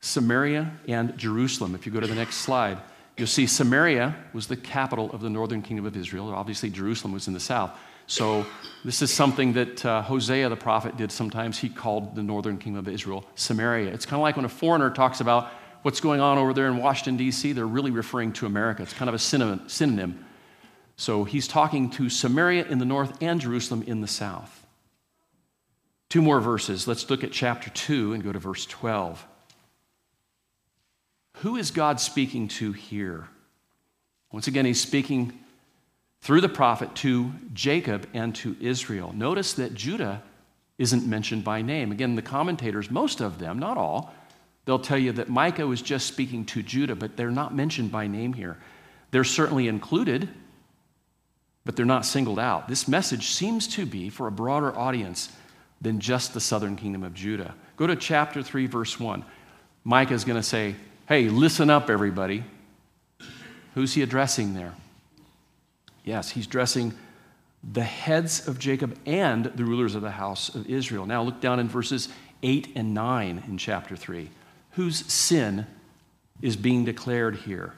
Samaria 0.00 0.72
and 0.88 1.16
Jerusalem. 1.16 1.74
If 1.74 1.86
you 1.86 1.92
go 1.92 2.00
to 2.00 2.06
the 2.06 2.14
next 2.14 2.36
slide, 2.36 2.78
You'll 3.20 3.26
see 3.26 3.46
Samaria 3.46 4.16
was 4.32 4.46
the 4.46 4.56
capital 4.56 5.10
of 5.12 5.20
the 5.20 5.28
northern 5.28 5.60
kingdom 5.60 5.84
of 5.84 5.94
Israel. 5.94 6.30
Obviously, 6.30 6.70
Jerusalem 6.70 7.12
was 7.12 7.28
in 7.28 7.34
the 7.34 7.40
south. 7.40 7.70
So, 8.06 8.46
this 8.82 9.02
is 9.02 9.12
something 9.12 9.52
that 9.52 9.84
uh, 9.84 10.00
Hosea 10.00 10.48
the 10.48 10.56
prophet 10.56 10.96
did 10.96 11.12
sometimes. 11.12 11.58
He 11.58 11.68
called 11.68 12.14
the 12.14 12.22
northern 12.22 12.56
kingdom 12.56 12.78
of 12.78 12.88
Israel 12.88 13.26
Samaria. 13.34 13.92
It's 13.92 14.06
kind 14.06 14.18
of 14.18 14.22
like 14.22 14.36
when 14.36 14.46
a 14.46 14.48
foreigner 14.48 14.88
talks 14.88 15.20
about 15.20 15.52
what's 15.82 16.00
going 16.00 16.22
on 16.22 16.38
over 16.38 16.54
there 16.54 16.68
in 16.68 16.78
Washington, 16.78 17.18
D.C., 17.18 17.52
they're 17.52 17.66
really 17.66 17.90
referring 17.90 18.32
to 18.32 18.46
America. 18.46 18.82
It's 18.82 18.94
kind 18.94 19.10
of 19.10 19.14
a 19.14 19.18
synonym. 19.18 20.24
So 21.00 21.24
he's 21.24 21.48
talking 21.48 21.88
to 21.92 22.10
Samaria 22.10 22.66
in 22.66 22.78
the 22.78 22.84
north 22.84 23.22
and 23.22 23.40
Jerusalem 23.40 23.82
in 23.86 24.02
the 24.02 24.06
south. 24.06 24.66
Two 26.10 26.20
more 26.20 26.40
verses. 26.40 26.86
Let's 26.86 27.08
look 27.08 27.24
at 27.24 27.32
chapter 27.32 27.70
2 27.70 28.12
and 28.12 28.22
go 28.22 28.32
to 28.32 28.38
verse 28.38 28.66
12. 28.66 29.26
Who 31.38 31.56
is 31.56 31.70
God 31.70 32.00
speaking 32.00 32.48
to 32.48 32.72
here? 32.72 33.28
Once 34.30 34.46
again, 34.46 34.66
he's 34.66 34.78
speaking 34.78 35.32
through 36.20 36.42
the 36.42 36.50
prophet 36.50 36.94
to 36.96 37.32
Jacob 37.54 38.06
and 38.12 38.34
to 38.34 38.54
Israel. 38.60 39.14
Notice 39.16 39.54
that 39.54 39.72
Judah 39.72 40.22
isn't 40.76 41.06
mentioned 41.06 41.44
by 41.44 41.62
name. 41.62 41.92
Again, 41.92 42.14
the 42.14 42.20
commentators, 42.20 42.90
most 42.90 43.22
of 43.22 43.38
them, 43.38 43.58
not 43.58 43.78
all, 43.78 44.14
they'll 44.66 44.78
tell 44.78 44.98
you 44.98 45.12
that 45.12 45.30
Micah 45.30 45.66
was 45.66 45.80
just 45.80 46.06
speaking 46.06 46.44
to 46.44 46.62
Judah, 46.62 46.94
but 46.94 47.16
they're 47.16 47.30
not 47.30 47.54
mentioned 47.54 47.90
by 47.90 48.06
name 48.06 48.34
here. 48.34 48.58
They're 49.12 49.24
certainly 49.24 49.66
included, 49.66 50.28
but 51.64 51.76
they're 51.76 51.86
not 51.86 52.06
singled 52.06 52.38
out. 52.38 52.68
This 52.68 52.88
message 52.88 53.30
seems 53.30 53.66
to 53.68 53.86
be 53.86 54.08
for 54.08 54.26
a 54.26 54.32
broader 54.32 54.76
audience 54.76 55.30
than 55.80 56.00
just 56.00 56.34
the 56.34 56.40
southern 56.40 56.76
kingdom 56.76 57.02
of 57.02 57.14
Judah. 57.14 57.54
Go 57.76 57.86
to 57.86 57.96
chapter 57.96 58.42
3, 58.42 58.66
verse 58.66 58.98
1. 58.98 59.24
Micah 59.84 60.14
is 60.14 60.24
going 60.24 60.36
to 60.36 60.42
say, 60.42 60.76
Hey, 61.08 61.28
listen 61.28 61.70
up, 61.70 61.90
everybody. 61.90 62.44
Who's 63.74 63.94
he 63.94 64.02
addressing 64.02 64.54
there? 64.54 64.74
Yes, 66.04 66.30
he's 66.30 66.46
addressing 66.46 66.94
the 67.72 67.82
heads 67.82 68.46
of 68.46 68.58
Jacob 68.58 68.96
and 69.06 69.46
the 69.46 69.64
rulers 69.64 69.94
of 69.94 70.02
the 70.02 70.10
house 70.10 70.54
of 70.54 70.68
Israel. 70.68 71.06
Now 71.06 71.22
look 71.22 71.40
down 71.40 71.58
in 71.60 71.68
verses 71.68 72.08
8 72.42 72.72
and 72.74 72.94
9 72.94 73.42
in 73.48 73.58
chapter 73.58 73.96
3. 73.96 74.30
Whose 74.72 75.04
sin 75.12 75.66
is 76.40 76.56
being 76.56 76.84
declared 76.84 77.36
here? 77.36 77.74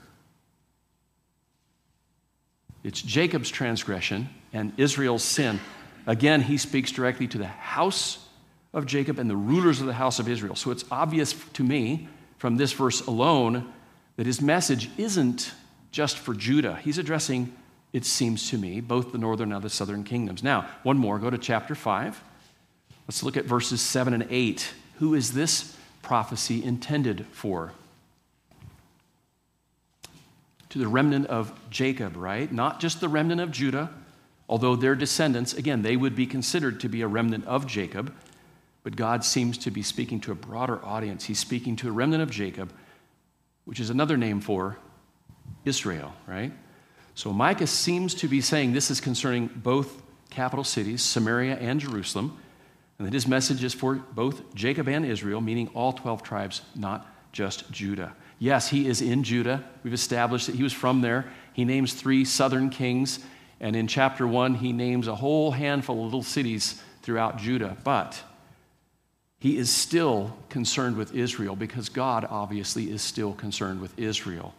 It's 2.85 3.01
Jacob's 3.01 3.51
transgression 3.51 4.29
and 4.53 4.73
Israel's 4.77 5.23
sin. 5.23 5.61
Again, 6.07 6.41
he 6.43 6.59
speaks 6.59 6.91
directly 6.91 7.29
to 7.29 7.39
the 7.39 7.47
house 7.47 8.27
of 8.73 8.87
Jacob 8.87 9.19
and 9.19 9.31
the 9.31 9.37
rulers 9.37 9.81
of 9.81 9.87
the 9.87 9.93
house 9.93 10.19
of 10.19 10.29
Israel. 10.29 10.57
So 10.57 10.71
it's 10.71 10.85
obvious 10.91 11.35
to 11.55 11.63
me 11.63 12.09
from 12.39 12.57
this 12.57 12.73
verse 12.73 13.07
alone 13.07 13.73
that 14.17 14.27
his 14.27 14.41
message 14.41 14.91
isn't 14.99 15.53
just 15.93 16.19
for 16.19 16.35
Judah. 16.35 16.77
He's 16.83 16.99
addressing, 16.99 17.55
it 17.93 18.05
seems 18.05 18.51
to 18.51 18.59
me, 18.59 18.81
both 18.81 19.13
the 19.13 19.19
northern 19.19 19.53
and 19.53 19.63
the 19.63 19.71
southern 19.71 20.03
kingdoms. 20.03 20.43
Now, 20.43 20.69
one 20.83 20.99
more, 20.99 21.19
go 21.19 21.31
to 21.31 21.39
chapter 21.39 21.75
5. 21.75 22.23
Let's 23.07 23.23
look 23.23 23.37
at 23.37 23.45
verses 23.45 23.81
7 23.81 24.15
and 24.15 24.27
8. 24.29 24.75
Who 24.99 25.15
is 25.15 25.33
this 25.33 25.77
prophecy 26.03 26.65
intended 26.65 27.27
for? 27.33 27.73
To 30.73 30.79
the 30.79 30.89
remnant 30.89 31.27
of 31.27 31.53
Jacob, 31.69 32.17
right? 32.17 32.51
Not 32.51 32.81
just 32.81 33.01
the 33.01 33.09
remnant 33.09 33.43
of 33.43 33.51
Judah, 33.51 33.91
although 34.49 34.75
their 34.75 34.95
descendants, 34.95 35.53
again, 35.53 35.83
they 35.83 35.99
would 35.99 36.15
be 36.15 36.27
considered 36.27 36.81
to 36.81 36.89
be 36.89 37.03
a 37.03 37.07
remnant 37.07 37.45
of 37.45 37.67
Jacob. 37.67 38.15
But 38.83 38.97
God 38.97 39.23
seems 39.23 39.59
to 39.59 39.71
be 39.71 39.83
speaking 39.83 40.19
to 40.21 40.33
a 40.33 40.35
broader 40.35 40.83
audience. 40.83 41.25
He's 41.25 41.39
speaking 41.39 41.77
to 41.77 41.89
a 41.89 41.93
remnant 41.93 42.23
of 42.23 42.31
Jacob, 42.31 42.73
which 43.67 43.81
is 43.81 43.91
another 43.91 44.17
name 44.17 44.41
for 44.41 44.79
Israel, 45.67 46.15
right? 46.27 46.53
So 47.15 47.35
Micah 47.35 47.67
seems 47.67 48.15
to 48.15 48.27
be 48.27 48.41
saying 48.41 48.73
this 48.73 48.91
is 48.91 48.99
concerning 48.99 49.49
both 49.49 50.03
capital 50.31 50.65
cities, 50.65 51.03
Samaria 51.03 51.57
and 51.57 51.81
Jerusalem, 51.81 52.39
and 52.99 53.07
that 53.07 53.13
his 53.13 53.27
message 53.27 53.63
is 53.63 53.75
for 53.75 53.97
both 53.97 54.55
Jacob 54.55 54.89
and 54.89 55.05
Israel, 55.05 55.43
meaning 55.43 55.69
all 55.75 55.93
12 55.93 56.23
tribes, 56.23 56.63
not 56.75 57.07
just 57.31 57.71
Judah. 57.71 58.15
Yes, 58.43 58.69
he 58.69 58.89
is 58.89 59.01
in 59.01 59.23
Judah. 59.23 59.63
We've 59.85 59.95
established 59.95 60.49
that 60.49 60.57
he 60.57 60.65
was 60.65 60.73
from 60.73 61.01
there. 61.01 61.27
He 61.53 61.65
names 61.65 61.95
three 61.95 62.25
southern 62.25 62.71
kings, 62.71 63.21
and 63.61 63.77
in 63.77 63.87
chapter 63.87 64.27
1, 64.27 64.57
he 64.57 64.73
names 64.73 65.07
a 65.07 65.15
whole 65.15 65.53
handful 65.53 65.99
of 65.99 66.07
little 66.07 66.25
cities 66.25 66.83
throughout 67.03 67.39
Judah. 67.39 67.77
But 67.85 68.21
he 69.39 69.57
is 69.57 69.71
still 69.71 70.37
concerned 70.49 70.97
with 70.97 71.15
Israel 71.15 71.55
because 71.55 71.89
God 71.89 72.27
obviously 72.29 72.91
is 72.91 73.01
still 73.01 73.33
concerned 73.33 73.81
with 73.81 73.97
Israel. 73.97 74.53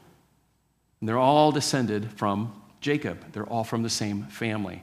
And 1.02 1.10
they're 1.10 1.18
all 1.18 1.52
descended 1.52 2.10
from 2.12 2.54
Jacob, 2.80 3.34
they're 3.34 3.44
all 3.48 3.66
from 3.66 3.84
the 3.84 3.90
same 3.90 4.24
family. 4.28 4.82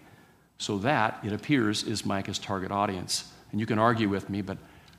So 0.58 0.76
that, 0.76 1.20
it 1.24 1.32
appears, 1.32 1.84
is 1.84 2.04
Micah's 2.04 2.38
target 2.38 2.70
audience. 2.70 3.32
And 3.50 3.60
you 3.60 3.64
can 3.64 3.78
argue 3.78 4.10
with 4.10 4.28
me, 4.28 4.42
but 4.42 4.58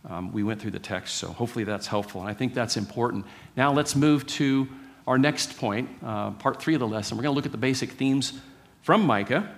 um, 0.09 0.31
we 0.31 0.43
went 0.43 0.61
through 0.61 0.71
the 0.71 0.79
text, 0.79 1.15
so 1.15 1.31
hopefully 1.31 1.63
that's 1.63 1.87
helpful. 1.87 2.21
And 2.21 2.29
I 2.29 2.33
think 2.33 2.53
that's 2.53 2.77
important. 2.77 3.25
Now 3.55 3.71
let's 3.71 3.95
move 3.95 4.25
to 4.27 4.67
our 5.07 5.17
next 5.17 5.57
point, 5.57 5.89
uh, 6.03 6.31
part 6.31 6.61
three 6.61 6.73
of 6.73 6.79
the 6.79 6.87
lesson. 6.87 7.17
We're 7.17 7.23
going 7.23 7.33
to 7.33 7.35
look 7.35 7.45
at 7.45 7.51
the 7.51 7.57
basic 7.57 7.91
themes 7.91 8.39
from 8.81 9.05
Micah. 9.05 9.55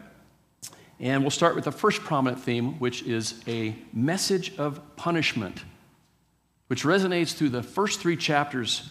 And 0.99 1.21
we'll 1.21 1.31
start 1.31 1.55
with 1.55 1.65
the 1.65 1.71
first 1.71 2.01
prominent 2.01 2.41
theme, 2.41 2.79
which 2.79 3.03
is 3.03 3.41
a 3.47 3.75
message 3.91 4.57
of 4.57 4.79
punishment, 4.95 5.63
which 6.67 6.83
resonates 6.83 7.33
through 7.33 7.49
the 7.49 7.63
first 7.63 7.99
three 7.99 8.15
chapters 8.15 8.89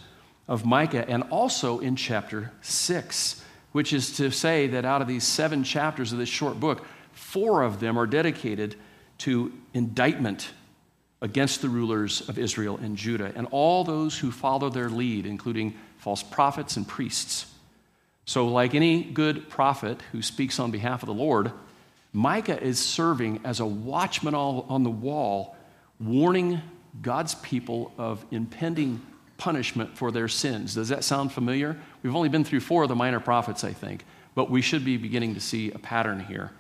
of 0.49 0.67
Micah 0.67 1.09
and 1.09 1.23
also 1.31 1.79
in 1.79 1.97
chapter 1.97 2.53
six, 2.61 3.43
which 3.73 3.93
is 3.93 4.17
to 4.17 4.31
say 4.31 4.67
that 4.67 4.85
out 4.85 5.01
of 5.01 5.09
these 5.09 5.25
seven 5.25 5.65
chapters 5.65 6.13
of 6.13 6.19
this 6.19 6.29
short 6.29 6.61
book, 6.61 6.85
four 7.13 7.63
of 7.63 7.81
them 7.81 7.99
are 7.99 8.07
dedicated 8.07 8.77
to 9.19 9.53
indictment 9.73 10.51
against 11.23 11.63
the 11.63 11.69
rulers 11.69 12.29
of 12.29 12.37
Israel 12.37 12.79
and 12.83 12.97
Judah 12.97 13.33
and 13.35 13.47
all 13.53 13.85
those 13.85 14.19
who 14.19 14.31
follow 14.31 14.69
their 14.69 14.91
lead, 14.91 15.25
including 15.25 15.75
false 15.97 16.23
prophets 16.23 16.77
and 16.77 16.87
priests. 16.87 17.47
So, 18.27 18.49
like 18.49 18.75
any 18.75 19.05
good 19.05 19.49
prophet 19.49 20.01
who 20.11 20.21
speaks 20.21 20.59
on 20.59 20.71
behalf 20.71 21.03
of 21.03 21.07
the 21.07 21.15
Lord, 21.15 21.53
Micah 22.13 22.61
is 22.61 22.79
serving 22.79 23.41
as 23.45 23.61
a 23.61 23.67
watchman 23.67 24.35
on 24.35 24.83
the 24.83 24.91
wall, 24.91 25.57
warning 25.99 26.61
God's 27.01 27.37
people 27.37 27.93
of 27.97 28.25
impending 28.31 29.01
punishment 29.39 29.97
for 29.97 30.11
their 30.11 30.29
sins. 30.29 30.75
Does 30.75 30.89
that 30.91 31.05
sound 31.05 31.33
familiar? 31.33 31.79
We've 32.03 32.15
only 32.15 32.29
been 32.29 32.45
through 32.45 32.61
four 32.61 32.83
of 32.83 32.89
the 32.89 32.95
minor 32.95 33.21
prophets, 33.21 33.65
I 33.65 33.73
think, 33.73 34.05
but 34.35 34.51
we 34.51 34.61
should 34.61 34.85
be 34.85 34.97
beginning 34.97 35.35
to 35.35 35.41
see 35.41 35.71
a 35.71 35.79
pattern 35.79 36.21
here. 36.21 36.51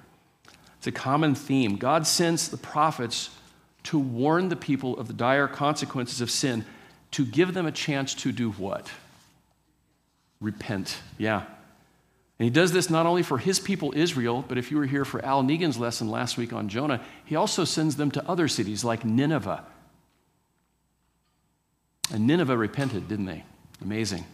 It's 0.79 0.87
a 0.87 0.93
common 0.93 1.35
theme. 1.35 1.77
God 1.77 2.07
sends 2.07 2.49
the 2.49 2.57
prophets 2.57 3.31
to 3.85 3.99
warn 3.99 4.49
the 4.49 4.57
people 4.57 4.97
of 4.99 5.09
the 5.09 5.15
dire 5.15 5.49
consequences 5.49 6.21
of 6.21 6.31
sin, 6.31 6.65
to 7.13 7.25
give 7.25 7.55
them 7.55 7.67
a 7.67 7.73
chance 7.73 8.15
to 8.15 8.33
do 8.33 8.51
what? 8.53 8.91
Repent. 10.41 10.99
Yeah, 11.19 11.45
and 12.43 12.45
he 12.45 12.51
does 12.51 12.73
this 12.73 12.91
not 12.91 13.07
only 13.07 13.23
for 13.23 13.39
his 13.39 13.61
people, 13.61 13.93
Israel, 13.95 14.45
but 14.49 14.59
if 14.59 14.73
you 14.73 14.77
were 14.77 14.85
here 14.85 15.05
for 15.05 15.25
Al 15.25 15.45
Negan's 15.45 15.79
lesson 15.79 16.11
last 16.11 16.37
week 16.37 16.53
on 16.53 16.69
Jonah, 16.69 17.01
he 17.25 17.37
also 17.37 17.65
sends 17.65 17.95
them 17.95 18.11
to 18.11 18.29
other 18.29 18.49
cities 18.49 18.83
like 18.83 19.05
Nineveh. 19.05 19.65
And 22.13 22.27
Nineveh 22.27 22.57
repented, 22.57 23.07
didn't 23.07 23.27
they? 23.27 23.45
Amazing. 23.81 24.25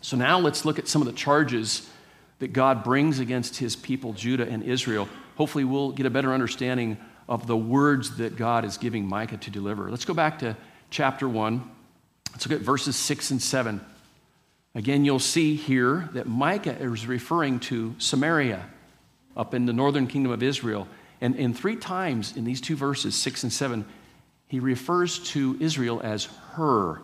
So 0.00 0.16
now 0.16 0.38
let's 0.38 0.64
look 0.64 0.78
at 0.78 0.88
some 0.88 1.02
of 1.02 1.06
the 1.06 1.12
charges 1.12 1.90
that 2.38 2.54
God 2.54 2.82
brings 2.82 3.18
against 3.18 3.58
his 3.58 3.76
people, 3.76 4.14
Judah 4.14 4.48
and 4.48 4.62
Israel. 4.62 5.06
Hopefully, 5.36 5.64
we'll 5.64 5.92
get 5.92 6.06
a 6.06 6.10
better 6.10 6.32
understanding 6.32 6.96
of 7.28 7.46
the 7.46 7.56
words 7.56 8.16
that 8.16 8.36
God 8.36 8.64
is 8.64 8.76
giving 8.76 9.06
Micah 9.06 9.36
to 9.36 9.50
deliver. 9.50 9.90
Let's 9.90 10.04
go 10.04 10.14
back 10.14 10.40
to 10.40 10.56
chapter 10.90 11.28
1. 11.28 11.70
Let's 12.32 12.48
look 12.48 12.60
at 12.60 12.64
verses 12.64 12.96
6 12.96 13.30
and 13.32 13.42
7. 13.42 13.80
Again, 14.74 15.04
you'll 15.04 15.18
see 15.18 15.54
here 15.54 16.08
that 16.14 16.26
Micah 16.26 16.76
is 16.78 17.06
referring 17.06 17.60
to 17.60 17.94
Samaria 17.98 18.64
up 19.36 19.54
in 19.54 19.66
the 19.66 19.72
northern 19.72 20.06
kingdom 20.06 20.32
of 20.32 20.42
Israel. 20.42 20.88
And, 21.20 21.36
and 21.36 21.56
three 21.56 21.76
times 21.76 22.36
in 22.36 22.44
these 22.44 22.60
two 22.60 22.76
verses, 22.76 23.14
six 23.14 23.42
and 23.42 23.52
seven, 23.52 23.84
he 24.48 24.60
refers 24.60 25.18
to 25.30 25.56
Israel 25.60 26.00
as 26.02 26.24
her. 26.52 27.00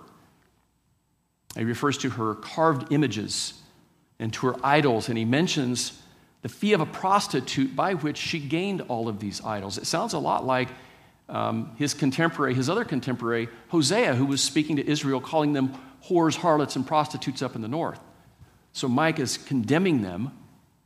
He 1.56 1.64
refers 1.64 1.98
to 1.98 2.10
her 2.10 2.34
carved 2.34 2.92
images 2.92 3.54
and 4.18 4.32
to 4.34 4.48
her 4.48 4.56
idols, 4.62 5.08
and 5.08 5.16
he 5.16 5.24
mentions 5.24 6.02
the 6.42 6.48
fee 6.48 6.72
of 6.72 6.80
a 6.80 6.86
prostitute 6.86 7.74
by 7.74 7.94
which 7.94 8.16
she 8.16 8.38
gained 8.38 8.82
all 8.82 9.08
of 9.08 9.18
these 9.18 9.44
idols. 9.44 9.78
It 9.78 9.86
sounds 9.86 10.12
a 10.12 10.18
lot 10.18 10.46
like 10.46 10.68
um, 11.28 11.74
his 11.76 11.94
contemporary, 11.94 12.54
his 12.54 12.70
other 12.70 12.84
contemporary, 12.84 13.48
Hosea, 13.68 14.14
who 14.14 14.26
was 14.26 14.42
speaking 14.42 14.76
to 14.76 14.88
Israel, 14.88 15.20
calling 15.20 15.52
them 15.52 15.74
whores, 16.08 16.36
harlots, 16.36 16.76
and 16.76 16.86
prostitutes 16.86 17.42
up 17.42 17.54
in 17.54 17.62
the 17.62 17.68
north. 17.68 18.00
So 18.72 18.88
Micah 18.88 19.22
is 19.22 19.36
condemning 19.36 20.02
them 20.02 20.32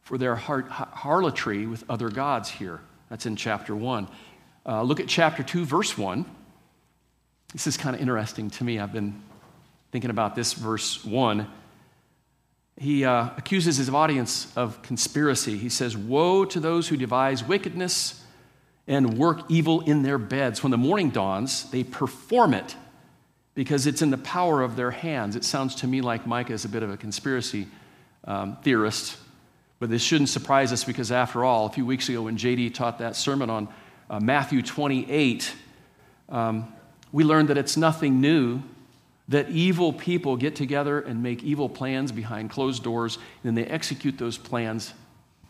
for 0.00 0.18
their 0.18 0.34
harlotry 0.34 1.66
with 1.66 1.84
other 1.88 2.08
gods 2.08 2.48
here. 2.48 2.80
That's 3.08 3.26
in 3.26 3.36
chapter 3.36 3.76
1. 3.76 4.08
Uh, 4.64 4.82
look 4.82 5.00
at 5.00 5.08
chapter 5.08 5.42
2, 5.42 5.64
verse 5.64 5.96
1. 5.96 6.24
This 7.52 7.66
is 7.66 7.76
kind 7.76 7.94
of 7.94 8.00
interesting 8.00 8.50
to 8.50 8.64
me. 8.64 8.78
I've 8.78 8.92
been 8.92 9.20
thinking 9.90 10.10
about 10.10 10.34
this 10.34 10.54
verse 10.54 11.04
1. 11.04 11.46
He 12.78 13.04
uh, 13.04 13.30
accuses 13.36 13.76
his 13.76 13.88
audience 13.90 14.52
of 14.56 14.82
conspiracy. 14.82 15.58
He 15.58 15.68
says, 15.68 15.96
Woe 15.96 16.44
to 16.46 16.60
those 16.60 16.88
who 16.88 16.96
devise 16.96 17.44
wickedness 17.44 18.24
and 18.86 19.16
work 19.18 19.42
evil 19.48 19.82
in 19.82 20.02
their 20.02 20.18
beds. 20.18 20.62
When 20.62 20.70
the 20.70 20.78
morning 20.78 21.10
dawns, 21.10 21.70
they 21.70 21.84
perform 21.84 22.54
it 22.54 22.74
because 23.54 23.86
it's 23.86 24.02
in 24.02 24.10
the 24.10 24.18
power 24.18 24.62
of 24.62 24.76
their 24.76 24.90
hands. 24.90 25.36
It 25.36 25.44
sounds 25.44 25.76
to 25.76 25.86
me 25.86 26.00
like 26.00 26.26
Micah 26.26 26.54
is 26.54 26.64
a 26.64 26.68
bit 26.68 26.82
of 26.82 26.90
a 26.90 26.96
conspiracy 26.96 27.68
um, 28.24 28.56
theorist, 28.62 29.16
but 29.78 29.90
this 29.90 30.02
shouldn't 30.02 30.30
surprise 30.30 30.72
us 30.72 30.84
because, 30.84 31.12
after 31.12 31.44
all, 31.44 31.66
a 31.66 31.70
few 31.70 31.84
weeks 31.84 32.08
ago 32.08 32.22
when 32.22 32.36
JD 32.36 32.74
taught 32.74 32.98
that 32.98 33.16
sermon 33.16 33.50
on 33.50 33.68
uh, 34.08 34.20
Matthew 34.20 34.62
28, 34.62 35.54
um, 36.28 36.72
we 37.10 37.24
learned 37.24 37.48
that 37.48 37.58
it's 37.58 37.76
nothing 37.76 38.20
new 38.20 38.62
that 39.28 39.48
evil 39.50 39.92
people 39.92 40.36
get 40.36 40.56
together 40.56 41.00
and 41.00 41.22
make 41.22 41.42
evil 41.42 41.68
plans 41.68 42.12
behind 42.12 42.50
closed 42.50 42.82
doors, 42.82 43.16
and 43.16 43.24
then 43.44 43.54
they 43.54 43.70
execute 43.70 44.18
those 44.18 44.36
plans 44.36 44.92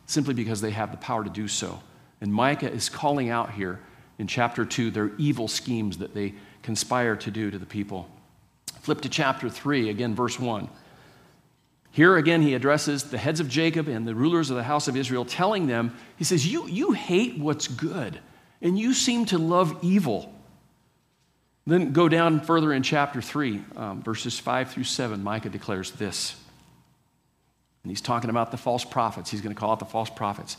simply 0.07 0.35
because 0.35 0.61
they 0.61 0.71
have 0.71 0.91
the 0.91 0.97
power 0.99 1.25
to 1.25 1.31
do 1.31 1.49
so. 1.49 1.81
And 2.21 2.33
Micah 2.33 2.71
is 2.71 2.89
calling 2.89 3.31
out 3.31 3.53
here 3.53 3.81
in 4.19 4.27
chapter 4.27 4.65
2 4.65 4.91
their 4.91 5.11
evil 5.17 5.49
schemes 5.49 5.99
that 5.99 6.15
they 6.15 6.35
conspire 6.63 7.17
to 7.17 7.31
do 7.31 7.51
to 7.51 7.59
the 7.59 7.67
people. 7.67 8.09
Flip 8.83 9.01
to 9.01 9.09
chapter 9.09 9.49
3, 9.49 9.91
again, 9.91 10.15
verse 10.15 10.39
1. 10.39 10.69
Here 11.93 12.17
again, 12.17 12.41
he 12.41 12.55
addresses 12.55 13.05
the 13.05 13.19
heads 13.19 13.39
of 13.39 13.49
Jacob 13.49 13.87
and 13.87 14.09
the 14.09 14.15
rulers 14.15 14.51
of 14.51 14.57
the 14.57 14.63
house 14.63 14.89
of 14.89 14.97
Israel, 14.97 15.25
telling 15.25 15.67
them, 15.67 15.95
he 16.17 16.25
says, 16.25 16.47
You, 16.47 16.67
you 16.67 16.93
hate 16.93 17.39
what's 17.39 17.69
good, 17.69 18.19
and 18.63 18.79
you 18.79 18.95
seem 18.95 19.27
to 19.27 19.39
love 19.39 19.77
evil. 19.83 20.33
Then 21.67 21.93
go 21.93 22.09
down 22.09 22.41
further 22.41 22.73
in 22.73 22.83
chapter 22.83 23.23
3, 23.23 23.63
um, 23.77 24.03
verses 24.03 24.39
5 24.39 24.71
through 24.71 24.85
7. 24.85 25.23
Micah 25.23 25.49
declares 25.49 25.93
this. 25.93 26.35
And 27.83 27.91
he's 27.91 28.01
talking 28.01 28.31
about 28.31 28.51
the 28.51 28.57
false 28.57 28.85
prophets. 28.85 29.31
He's 29.31 29.41
going 29.41 29.55
to 29.55 29.59
call 29.59 29.73
out 29.73 29.79
the 29.79 29.85
false 29.85 30.11
prophets. 30.11 30.57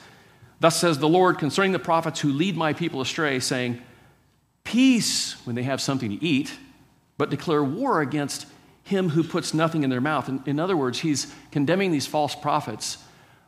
Thus 0.60 0.79
says 0.79 0.98
the 0.98 1.10
Lord 1.10 1.38
concerning 1.39 1.74
the 1.74 1.79
prophets 1.79 2.19
who 2.19 2.31
lead 2.31 2.55
my 2.55 2.74
people 2.74 3.01
astray, 3.01 3.39
saying, 3.39 3.81
Peace 4.63 5.33
when 5.45 5.55
they 5.55 5.63
have 5.63 5.81
something 5.81 6.10
to 6.10 6.24
eat, 6.24 6.53
but 7.17 7.29
declare 7.29 7.63
war 7.63 8.01
against 8.01 8.45
him 8.83 9.10
who 9.10 9.24
puts 9.24 9.53
nothing 9.53 9.83
in 9.83 9.89
their 9.89 10.01
mouth. 10.01 10.29
In, 10.29 10.41
in 10.45 10.60
other 10.60 10.77
words, 10.77 11.00
he's 11.00 11.33
condemning 11.51 11.91
these 11.91 12.07
false 12.07 12.36
prophets 12.36 12.98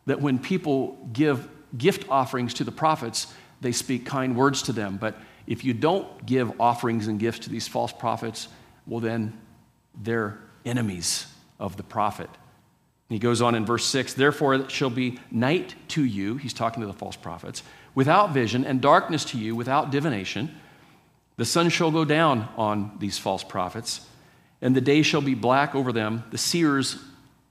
that 0.05 0.21
when 0.21 0.39
people 0.39 1.09
give 1.13 1.47
gift 1.77 2.05
offerings 2.09 2.53
to 2.55 2.63
the 2.63 2.71
prophets, 2.71 3.27
they 3.61 3.71
speak 3.71 4.05
kind 4.05 4.35
words 4.35 4.61
to 4.63 4.73
them. 4.73 4.97
But 4.97 5.17
if 5.47 5.63
you 5.63 5.73
don't 5.73 6.25
give 6.25 6.59
offerings 6.59 7.07
and 7.07 7.19
gifts 7.19 7.39
to 7.39 7.49
these 7.49 7.67
false 7.67 7.93
prophets, 7.93 8.47
well, 8.87 8.99
then 8.99 9.39
they're 10.01 10.39
enemies 10.65 11.27
of 11.59 11.77
the 11.77 11.83
prophet. 11.83 12.29
He 13.09 13.19
goes 13.19 13.41
on 13.41 13.53
in 13.53 13.65
verse 13.65 13.85
6 13.85 14.13
Therefore, 14.13 14.55
it 14.55 14.71
shall 14.71 14.89
be 14.89 15.19
night 15.29 15.75
to 15.89 16.03
you, 16.03 16.37
he's 16.37 16.53
talking 16.53 16.81
to 16.81 16.87
the 16.87 16.93
false 16.93 17.15
prophets, 17.15 17.63
without 17.93 18.33
vision, 18.33 18.65
and 18.65 18.81
darkness 18.81 19.25
to 19.25 19.37
you 19.37 19.55
without 19.55 19.91
divination. 19.91 20.53
The 21.37 21.45
sun 21.45 21.69
shall 21.69 21.91
go 21.91 22.05
down 22.05 22.47
on 22.57 22.95
these 22.99 23.17
false 23.17 23.43
prophets, 23.43 24.07
and 24.61 24.75
the 24.75 24.81
day 24.81 25.01
shall 25.01 25.21
be 25.21 25.35
black 25.35 25.75
over 25.75 25.91
them. 25.91 26.23
The 26.31 26.37
seers 26.37 26.97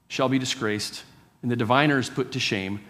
shall 0.08 0.28
be 0.28 0.38
disgraced, 0.38 1.04
and 1.42 1.50
the 1.50 1.56
diviners 1.56 2.10
put 2.10 2.32
to 2.32 2.40
shame. 2.40 2.80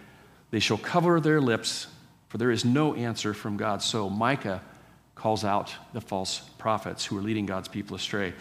They 0.51 0.59
shall 0.59 0.77
cover 0.77 1.19
their 1.19 1.41
lips, 1.41 1.87
for 2.29 2.37
there 2.37 2.51
is 2.51 2.65
no 2.65 2.95
answer 2.95 3.33
from 3.33 3.57
God. 3.57 3.81
So 3.81 4.09
Micah 4.09 4.61
calls 5.25 5.43
out 5.43 5.73
the 5.91 6.01
false 6.01 6.37
prophets 6.59 7.03
who 7.03 7.17
are 7.17 7.21
leading 7.23 7.47
God's 7.47 7.67
people 7.67 7.95
astray. 7.95 8.31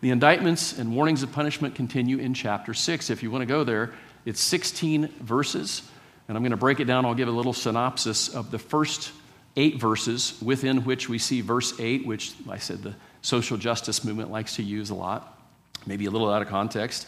The 0.00 0.10
indictments 0.10 0.76
and 0.76 0.92
warnings 0.92 1.22
of 1.22 1.30
punishment 1.30 1.76
continue 1.76 2.18
in 2.18 2.34
chapter 2.34 2.74
6. 2.74 3.10
If 3.10 3.22
you 3.22 3.30
want 3.30 3.42
to 3.42 3.46
go 3.46 3.62
there, 3.62 3.94
it's 4.24 4.40
16 4.40 5.06
verses, 5.20 5.88
and 6.26 6.36
I'm 6.36 6.42
going 6.42 6.50
to 6.50 6.56
break 6.56 6.80
it 6.80 6.86
down. 6.86 7.06
I'll 7.06 7.14
give 7.14 7.28
a 7.28 7.30
little 7.30 7.52
synopsis 7.52 8.28
of 8.28 8.50
the 8.50 8.58
first 8.58 9.12
eight 9.54 9.78
verses, 9.80 10.36
within 10.42 10.82
which 10.82 11.08
we 11.08 11.18
see 11.18 11.42
verse 11.42 11.78
8, 11.78 12.04
which 12.04 12.32
I 12.48 12.58
said 12.58 12.82
the 12.82 12.96
social 13.22 13.56
justice 13.56 14.02
movement 14.02 14.32
likes 14.32 14.56
to 14.56 14.64
use 14.64 14.90
a 14.90 14.96
lot, 14.96 15.40
maybe 15.86 16.06
a 16.06 16.10
little 16.10 16.28
out 16.28 16.42
of 16.42 16.48
context. 16.48 17.06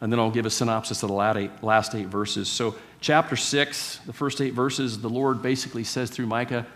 And 0.00 0.10
then 0.10 0.18
I'll 0.18 0.30
give 0.30 0.46
a 0.46 0.50
synopsis 0.50 1.02
of 1.02 1.10
the 1.10 1.50
last 1.60 1.94
eight 1.94 2.06
verses. 2.06 2.48
So, 2.48 2.76
chapter 3.02 3.36
6, 3.36 4.00
the 4.06 4.14
first 4.14 4.40
eight 4.40 4.54
verses, 4.54 5.02
the 5.02 5.10
Lord 5.10 5.42
basically 5.42 5.84
says 5.84 6.08
through 6.08 6.28
Micah, 6.28 6.66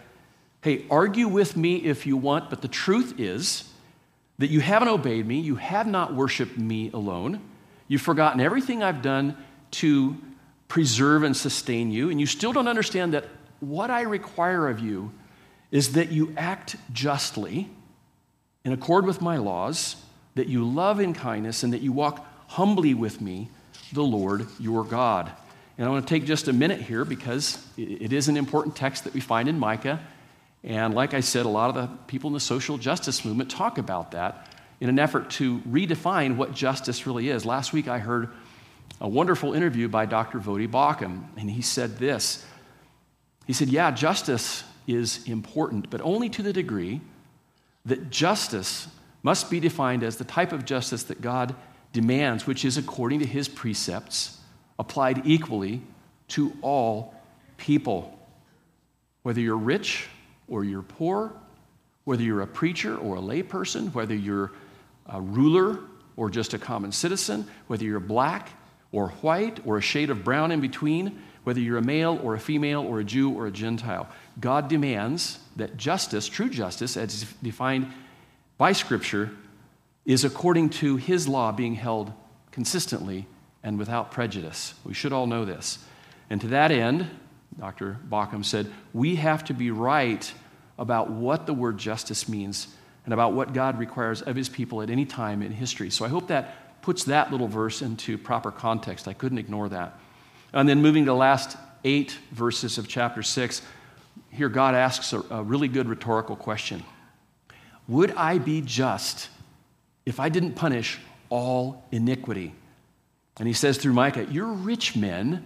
Hey, 0.61 0.85
argue 0.90 1.29
with 1.29 1.57
me 1.57 1.77
if 1.77 2.07
you 2.07 2.16
want, 2.16 2.51
but 2.51 2.62
the 2.62 2.68
truth 2.68 3.18
is 3.18 3.71
that 4.38 4.51
you 4.51 4.61
haven't 4.61 4.88
obeyed 4.88 5.27
me, 5.27 5.38
you 5.40 5.57
have 5.57 5.87
not 5.87 6.14
worshiped 6.14 6.59
me 6.59 6.90
alone, 6.92 7.40
you've 7.87 8.03
forgotten 8.03 8.40
everything 8.40 8.83
I've 8.83 9.03
done 9.03 9.37
to 9.73 10.16
preserve 10.66 11.23
and 11.23 11.37
sustain 11.37 11.90
you, 11.90 12.11
and 12.11 12.21
you 12.21 12.27
still 12.27 12.53
don't 12.53 12.68
understand 12.68 13.14
that 13.14 13.27
what 13.61 13.90
I 13.90 14.03
require 14.03 14.68
of 14.68 14.81
you 14.81 15.12
is 15.71 15.92
that 15.92 16.11
you 16.11 16.35
act 16.37 16.77
justly 16.92 17.68
in 18.64 18.73
accord 18.73 19.07
with 19.07 19.21
my 19.21 19.37
laws, 19.37 19.97
that 20.35 20.49
you 20.49 20.64
love 20.64 21.01
in 21.01 21.14
kindness, 21.14 21.62
and 21.62 21.73
that 21.73 21.83
you 21.83 21.92
walk 21.92 22.27
humbly 22.49 22.94
with 22.94 23.21
me, 23.21 23.51
the 23.92 24.03
Lord 24.03 24.47
your 24.59 24.85
God. 24.85 25.31
And 25.77 25.87
I 25.87 25.90
want 25.90 26.07
to 26.07 26.14
take 26.14 26.25
just 26.25 26.49
a 26.49 26.53
minute 26.53 26.81
here 26.81 27.05
because 27.05 27.64
it 27.77 28.12
is 28.12 28.29
an 28.29 28.37
important 28.37 28.75
text 28.75 29.05
that 29.05 29.14
we 29.14 29.21
find 29.21 29.49
in 29.49 29.59
Micah. 29.59 30.01
And 30.64 30.94
like 30.94 31.14
I 31.14 31.21
said, 31.21 31.47
a 31.47 31.49
lot 31.49 31.71
of 31.71 31.77
the 31.77 31.97
people 32.07 32.29
in 32.29 32.35
the 32.35 32.40
social 32.40 32.79
justice 32.79 33.25
movement 33.25 33.51
talk 33.51 33.79
about 33.79 34.11
that 34.12 34.49
in 34.81 34.88
an 34.88 34.99
effort 34.99 35.31
to 35.31 35.59
redefine 35.61 36.37
what 36.37 36.55
justice 36.55 37.07
really 37.07 37.29
is. 37.29 37.44
Last 37.44 37.73
week 37.73 37.88
I 37.88 37.99
heard 37.99 38.31
a 39.01 39.09
wonderful 39.09 39.55
interview 39.55 39.88
by 39.88 40.07
Dr. 40.07 40.38
Voddie 40.38 40.68
Baucham, 40.68 41.25
and 41.37 41.51
he 41.51 41.62
said 41.62 41.99
this 41.99 42.44
he 43.49 43.55
said, 43.55 43.71
Yeah, 43.71 43.90
justice 43.90 44.62
is 44.87 45.27
important, 45.27 45.90
but 45.90 46.03
only 46.03 46.29
to 46.29 46.42
the 46.42 46.53
degree 46.53 47.01
that 47.87 48.11
justice 48.11 48.88
must 49.23 49.51
be 49.51 49.59
defined 49.59 50.03
as 50.03 50.18
the 50.18 50.25
type 50.25 50.53
of 50.53 50.66
justice 50.66 51.03
that 51.05 51.23
God 51.23 51.57
demands, 51.94 52.47
which 52.47 52.64
is 52.64 52.77
according 52.77 53.21
to 53.21 53.27
his 53.27 53.49
precepts, 53.49 54.38
applied 54.79 55.23
equally 55.27 55.81
to 56.29 56.53
all 56.61 57.14
people. 57.57 58.18
Whether 59.23 59.40
you're 59.40 59.57
rich 59.57 60.09
or 60.49 60.65
you're 60.65 60.83
poor, 60.83 61.33
whether 62.05 62.23
you're 62.23 62.41
a 62.41 62.47
preacher 62.47 62.97
or 62.97 63.17
a 63.17 63.21
layperson, 63.21 63.93
whether 63.95 64.15
you're 64.15 64.51
a 65.07 65.21
ruler 65.21 65.81
or 66.17 66.31
just 66.31 66.55
a 66.55 66.59
common 66.59 66.93
citizen, 66.93 67.47
whether 67.67 67.85
you're 67.85 68.01
black 68.01 68.51
or 68.93 69.09
white 69.21 69.61
or 69.67 69.79
a 69.79 69.83
shade 69.83 70.11
of 70.11 70.25
brown 70.25 70.51
in 70.51 70.61
between, 70.61 71.23
whether 71.45 71.61
you're 71.61 71.79
a 71.79 71.83
male 71.83 72.19
or 72.23 72.35
a 72.35 72.41
female 72.41 72.83
or 72.83 73.01
a 73.01 73.05
Jew 73.05 73.31
or 73.31 73.47
a 73.47 73.51
Gentile. 73.51 74.09
God 74.41 74.69
demands 74.69 75.39
that 75.57 75.77
justice, 75.77 76.29
true 76.29 76.49
justice, 76.49 76.97
as 76.97 77.25
defined 77.43 77.93
by 78.57 78.73
Scripture, 78.73 79.31
is 80.05 80.25
according 80.25 80.71
to 80.71 80.97
His 80.97 81.29
law 81.29 81.53
being 81.53 81.75
held 81.75 82.13
consistently 82.51 83.27
and 83.63 83.79
without 83.79 84.11
prejudice. 84.11 84.75
We 84.85 84.95
should 84.95 85.13
all 85.13 85.27
know 85.27 85.45
this. 85.45 85.79
And 86.31 86.41
to 86.41 86.49
that 86.49 86.71
end, 86.71 87.09
Dr. 87.59 87.99
Baucham 88.09 88.45
said, 88.45 88.71
we 88.93 89.17
have 89.17 89.45
to 89.45 89.55
be 89.55 89.71
right 89.71 90.33
about 90.79 91.11
what 91.11 91.47
the 91.47 91.55
word 91.55 91.79
justice 91.79 92.29
means 92.29 92.69
and 93.05 93.13
about 93.15 93.33
what 93.33 93.53
God 93.53 93.79
requires 93.79 94.23
of 94.23 94.37
His 94.37 94.49
people 94.49 94.83
at 94.83 94.91
any 94.91 95.05
time 95.05 95.43
in 95.43 95.51
history. 95.51 95.91
So 95.91 96.05
I 96.05 96.09
hope 96.09 96.29
that 96.29 96.83
puts 96.83 97.05
that 97.05 97.33
little 97.33 97.49
verse 97.49 97.83
into 97.83 98.17
proper 98.17 98.51
context. 98.51 99.09
I 99.09 99.13
couldn't 99.13 99.39
ignore 99.39 99.69
that. 99.71 99.99
And 100.53 100.69
then 100.69 100.83
moving 100.83 101.05
to 101.05 101.11
the 101.11 101.17
last 101.17 101.57
eight 101.85 102.19
verses 102.33 102.79
of 102.79 102.87
chapter 102.87 103.23
6, 103.23 103.63
here 104.31 104.49
God 104.49 104.75
asks 104.75 105.13
a, 105.13 105.23
a 105.31 105.43
really 105.43 105.69
good 105.69 105.89
rhetorical 105.89 106.37
question 106.37 106.85
Would 107.87 108.13
I 108.13 108.39
be 108.39 108.61
just 108.61 109.29
if 110.07 110.21
I 110.21 110.29
didn't 110.29 110.53
punish 110.53 110.99
all 111.29 111.85
iniquity? 111.91 112.55
And 113.39 113.47
he 113.47 113.55
says 113.55 113.79
through 113.79 113.93
Micah, 113.93 114.25
Your 114.25 114.47
rich 114.47 114.97
men 114.97 115.45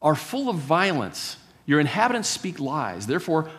are 0.00 0.14
full 0.14 0.48
of 0.48 0.56
violence, 0.56 1.36
your 1.66 1.80
inhabitants 1.80 2.28
speak 2.28 2.60
lies. 2.60 3.06
Therefore, 3.06 3.50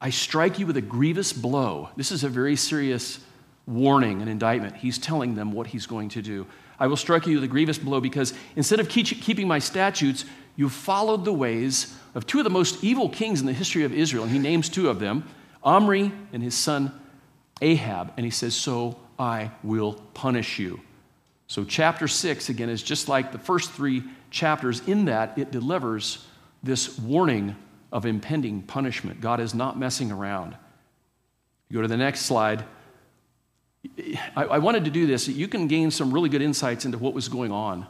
I 0.00 0.10
strike 0.10 0.58
you 0.58 0.66
with 0.66 0.76
a 0.76 0.82
grievous 0.82 1.32
blow. 1.32 1.88
This 1.96 2.12
is 2.12 2.24
a 2.24 2.28
very 2.28 2.56
serious 2.56 3.20
warning, 3.66 4.22
an 4.22 4.28
indictment. 4.28 4.76
He's 4.76 4.98
telling 4.98 5.34
them 5.34 5.52
what 5.52 5.68
he's 5.68 5.86
going 5.86 6.10
to 6.10 6.22
do. 6.22 6.46
I 6.78 6.86
will 6.88 6.96
strike 6.96 7.26
you 7.26 7.36
with 7.36 7.44
a 7.44 7.48
grievous 7.48 7.78
blow 7.78 8.00
because 8.00 8.34
instead 8.54 8.80
of 8.80 8.88
keeping 8.88 9.48
my 9.48 9.58
statutes, 9.58 10.24
you 10.56 10.68
followed 10.68 11.24
the 11.24 11.32
ways 11.32 11.96
of 12.14 12.26
two 12.26 12.38
of 12.38 12.44
the 12.44 12.50
most 12.50 12.84
evil 12.84 13.08
kings 13.08 13.40
in 13.40 13.46
the 13.46 13.52
history 13.52 13.84
of 13.84 13.94
Israel. 13.94 14.24
And 14.24 14.32
he 14.32 14.38
names 14.38 14.68
two 14.68 14.88
of 14.88 14.98
them 14.98 15.24
Omri 15.62 16.12
and 16.32 16.42
his 16.42 16.54
son 16.54 16.92
Ahab. 17.60 18.12
And 18.16 18.24
he 18.24 18.30
says, 18.30 18.54
So 18.54 18.98
I 19.18 19.50
will 19.62 19.94
punish 20.14 20.58
you. 20.58 20.80
So, 21.48 21.64
chapter 21.64 22.08
six, 22.08 22.48
again, 22.48 22.68
is 22.68 22.82
just 22.82 23.08
like 23.08 23.32
the 23.32 23.38
first 23.38 23.70
three 23.70 24.02
chapters. 24.30 24.80
In 24.86 25.06
that, 25.06 25.36
it 25.38 25.50
delivers 25.50 26.26
this 26.62 26.98
warning 26.98 27.56
of 27.92 28.06
impending 28.06 28.62
punishment. 28.62 29.20
God 29.20 29.40
is 29.40 29.54
not 29.54 29.78
messing 29.78 30.10
around. 30.10 30.56
You 31.68 31.76
go 31.76 31.82
to 31.82 31.88
the 31.88 31.96
next 31.96 32.22
slide. 32.22 32.64
I, 34.36 34.44
I 34.44 34.58
wanted 34.58 34.84
to 34.84 34.90
do 34.90 35.06
this. 35.06 35.28
You 35.28 35.48
can 35.48 35.68
gain 35.68 35.90
some 35.90 36.12
really 36.12 36.28
good 36.28 36.42
insights 36.42 36.84
into 36.84 36.98
what 36.98 37.14
was 37.14 37.28
going 37.28 37.52
on 37.52 37.86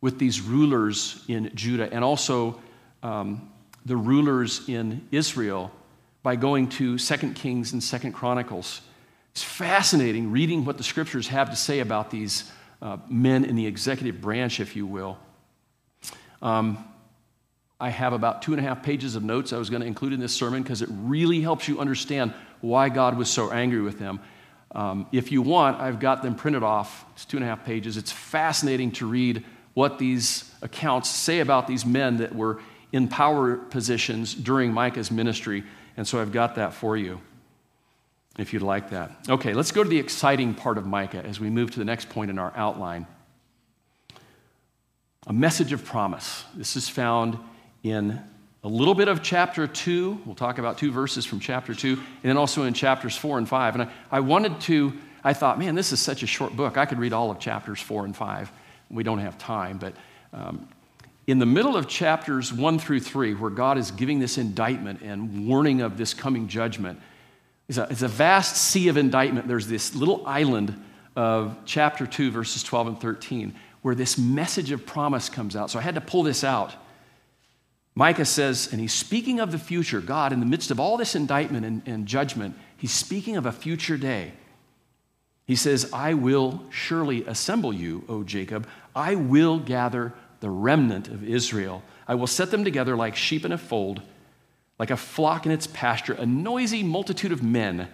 with 0.00 0.18
these 0.18 0.40
rulers 0.40 1.24
in 1.28 1.50
Judah 1.54 1.92
and 1.92 2.04
also 2.04 2.60
um, 3.02 3.50
the 3.84 3.96
rulers 3.96 4.68
in 4.68 5.06
Israel 5.10 5.70
by 6.22 6.36
going 6.36 6.68
to 6.68 6.98
2 6.98 7.32
Kings 7.32 7.72
and 7.72 7.82
2 7.82 8.12
Chronicles. 8.12 8.82
It's 9.32 9.42
fascinating 9.42 10.30
reading 10.30 10.64
what 10.64 10.76
the 10.76 10.84
scriptures 10.84 11.28
have 11.28 11.50
to 11.50 11.56
say 11.56 11.80
about 11.80 12.10
these 12.10 12.50
uh, 12.82 12.98
men 13.08 13.44
in 13.44 13.56
the 13.56 13.66
executive 13.66 14.20
branch, 14.20 14.60
if 14.60 14.76
you 14.76 14.86
will. 14.86 15.18
Um, 16.42 16.84
I 17.80 17.88
have 17.88 18.12
about 18.12 18.42
two 18.42 18.52
and 18.52 18.60
a 18.60 18.62
half 18.62 18.82
pages 18.82 19.16
of 19.16 19.24
notes 19.24 19.52
I 19.52 19.58
was 19.58 19.70
going 19.70 19.80
to 19.80 19.86
include 19.86 20.12
in 20.12 20.20
this 20.20 20.34
sermon 20.34 20.62
because 20.62 20.82
it 20.82 20.88
really 20.92 21.40
helps 21.40 21.66
you 21.66 21.80
understand 21.80 22.34
why 22.60 22.90
God 22.90 23.16
was 23.16 23.30
so 23.30 23.50
angry 23.50 23.80
with 23.80 23.98
them. 23.98 24.20
Um, 24.72 25.06
if 25.12 25.32
you 25.32 25.42
want, 25.42 25.80
I've 25.80 25.98
got 25.98 26.22
them 26.22 26.34
printed 26.34 26.62
off. 26.62 27.04
It's 27.14 27.24
two 27.24 27.38
and 27.38 27.44
a 27.44 27.48
half 27.48 27.64
pages. 27.64 27.96
It's 27.96 28.12
fascinating 28.12 28.92
to 28.92 29.06
read 29.06 29.44
what 29.74 29.98
these 29.98 30.52
accounts 30.62 31.08
say 31.08 31.40
about 31.40 31.66
these 31.66 31.86
men 31.86 32.18
that 32.18 32.34
were 32.34 32.60
in 32.92 33.08
power 33.08 33.56
positions 33.56 34.34
during 34.34 34.72
Micah's 34.72 35.10
ministry. 35.10 35.64
And 35.96 36.06
so 36.06 36.20
I've 36.20 36.32
got 36.32 36.56
that 36.56 36.74
for 36.74 36.96
you 36.96 37.20
if 38.38 38.52
you'd 38.52 38.62
like 38.62 38.90
that. 38.90 39.10
Okay, 39.28 39.54
let's 39.54 39.72
go 39.72 39.82
to 39.82 39.88
the 39.88 39.98
exciting 39.98 40.54
part 40.54 40.78
of 40.78 40.86
Micah 40.86 41.24
as 41.24 41.40
we 41.40 41.50
move 41.50 41.70
to 41.72 41.78
the 41.78 41.84
next 41.84 42.08
point 42.08 42.30
in 42.30 42.38
our 42.38 42.52
outline. 42.56 43.06
A 45.26 45.32
message 45.34 45.72
of 45.72 45.84
promise. 45.84 46.44
This 46.54 46.76
is 46.76 46.88
found 46.88 47.36
in 47.82 48.18
a 48.64 48.68
little 48.68 48.94
bit 48.94 49.06
of 49.06 49.22
chapter 49.22 49.66
2. 49.66 50.22
We'll 50.24 50.34
talk 50.34 50.56
about 50.56 50.78
two 50.78 50.90
verses 50.90 51.26
from 51.26 51.40
chapter 51.40 51.74
2, 51.74 51.92
and 51.92 52.02
then 52.22 52.38
also 52.38 52.62
in 52.62 52.72
chapters 52.72 53.18
4 53.18 53.36
and 53.36 53.46
5. 53.46 53.74
And 53.74 53.82
I, 53.82 53.90
I 54.10 54.20
wanted 54.20 54.58
to, 54.62 54.94
I 55.22 55.34
thought, 55.34 55.58
man, 55.58 55.74
this 55.74 55.92
is 55.92 56.00
such 56.00 56.22
a 56.22 56.26
short 56.26 56.56
book. 56.56 56.78
I 56.78 56.86
could 56.86 56.98
read 56.98 57.12
all 57.12 57.30
of 57.30 57.38
chapters 57.38 57.82
4 57.82 58.06
and 58.06 58.16
5. 58.16 58.50
We 58.90 59.02
don't 59.02 59.18
have 59.18 59.36
time, 59.36 59.76
but 59.76 59.92
um, 60.32 60.66
in 61.26 61.38
the 61.38 61.46
middle 61.46 61.76
of 61.76 61.86
chapters 61.86 62.50
1 62.50 62.78
through 62.78 63.00
3, 63.00 63.34
where 63.34 63.50
God 63.50 63.76
is 63.76 63.90
giving 63.90 64.20
this 64.20 64.38
indictment 64.38 65.02
and 65.02 65.46
warning 65.46 65.82
of 65.82 65.98
this 65.98 66.14
coming 66.14 66.48
judgment, 66.48 66.98
it's 67.68 67.76
a, 67.76 67.86
it's 67.90 68.02
a 68.02 68.08
vast 68.08 68.56
sea 68.56 68.88
of 68.88 68.96
indictment. 68.96 69.48
There's 69.48 69.66
this 69.66 69.94
little 69.94 70.26
island 70.26 70.82
of 71.14 71.58
chapter 71.66 72.06
2, 72.06 72.30
verses 72.30 72.62
12 72.62 72.86
and 72.86 73.00
13, 73.00 73.54
where 73.82 73.94
this 73.94 74.18
message 74.18 74.70
of 74.72 74.86
promise 74.86 75.28
comes 75.28 75.56
out. 75.56 75.70
So 75.70 75.78
I 75.78 75.82
had 75.82 75.94
to 75.94 76.00
pull 76.00 76.22
this 76.22 76.44
out. 76.44 76.74
Micah 77.94 78.24
says, 78.24 78.68
and 78.70 78.80
he's 78.80 78.92
speaking 78.92 79.40
of 79.40 79.52
the 79.52 79.58
future, 79.58 80.00
God, 80.00 80.32
in 80.32 80.40
the 80.40 80.46
midst 80.46 80.70
of 80.70 80.78
all 80.78 80.96
this 80.96 81.14
indictment 81.14 81.66
and, 81.66 81.82
and 81.86 82.06
judgment, 82.06 82.54
he's 82.76 82.92
speaking 82.92 83.36
of 83.36 83.46
a 83.46 83.52
future 83.52 83.96
day. 83.96 84.32
He 85.46 85.56
says, 85.56 85.90
I 85.92 86.14
will 86.14 86.62
surely 86.70 87.24
assemble 87.26 87.72
you, 87.72 88.04
O 88.08 88.22
Jacob. 88.22 88.68
I 88.94 89.16
will 89.16 89.58
gather 89.58 90.14
the 90.38 90.50
remnant 90.50 91.08
of 91.08 91.24
Israel. 91.24 91.82
I 92.06 92.14
will 92.14 92.28
set 92.28 92.50
them 92.50 92.64
together 92.64 92.96
like 92.96 93.16
sheep 93.16 93.44
in 93.44 93.52
a 93.52 93.58
fold 93.58 94.02
like 94.80 94.90
a 94.90 94.96
flock 94.96 95.44
in 95.44 95.52
its 95.52 95.66
pasture, 95.66 96.14
a 96.14 96.24
noisy 96.24 96.82
multitude 96.82 97.32
of 97.32 97.42
men. 97.42 97.86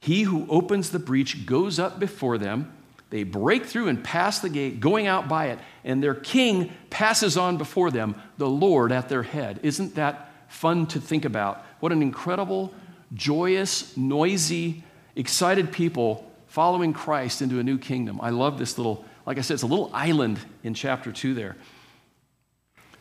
He 0.00 0.22
who 0.22 0.44
opens 0.50 0.90
the 0.90 0.98
breach 0.98 1.46
goes 1.46 1.78
up 1.78 2.00
before 2.00 2.36
them. 2.36 2.76
They 3.10 3.22
break 3.22 3.66
through 3.66 3.88
and 3.88 4.02
pass 4.02 4.40
the 4.40 4.48
gate, 4.48 4.80
going 4.80 5.06
out 5.06 5.28
by 5.28 5.46
it, 5.46 5.58
and 5.84 6.02
their 6.02 6.14
king 6.14 6.72
passes 6.90 7.36
on 7.36 7.56
before 7.56 7.90
them, 7.90 8.16
the 8.38 8.48
Lord 8.48 8.92
at 8.92 9.08
their 9.08 9.22
head. 9.22 9.60
Isn't 9.62 9.94
that 9.94 10.30
fun 10.48 10.86
to 10.88 11.00
think 11.00 11.24
about? 11.24 11.64
What 11.80 11.92
an 11.92 12.02
incredible, 12.02 12.74
joyous, 13.12 13.96
noisy, 13.96 14.82
excited 15.16 15.70
people 15.72 16.30
following 16.48 16.92
Christ 16.92 17.42
into 17.42 17.58
a 17.58 17.62
new 17.62 17.78
kingdom. 17.78 18.20
I 18.22 18.30
love 18.30 18.58
this 18.58 18.78
little, 18.78 19.04
like 19.26 19.38
I 19.38 19.40
said, 19.42 19.54
it's 19.54 19.62
a 19.62 19.68
little 19.68 19.90
island 19.92 20.38
in 20.62 20.74
chapter 20.74 21.12
2 21.12 21.34
there. 21.34 21.56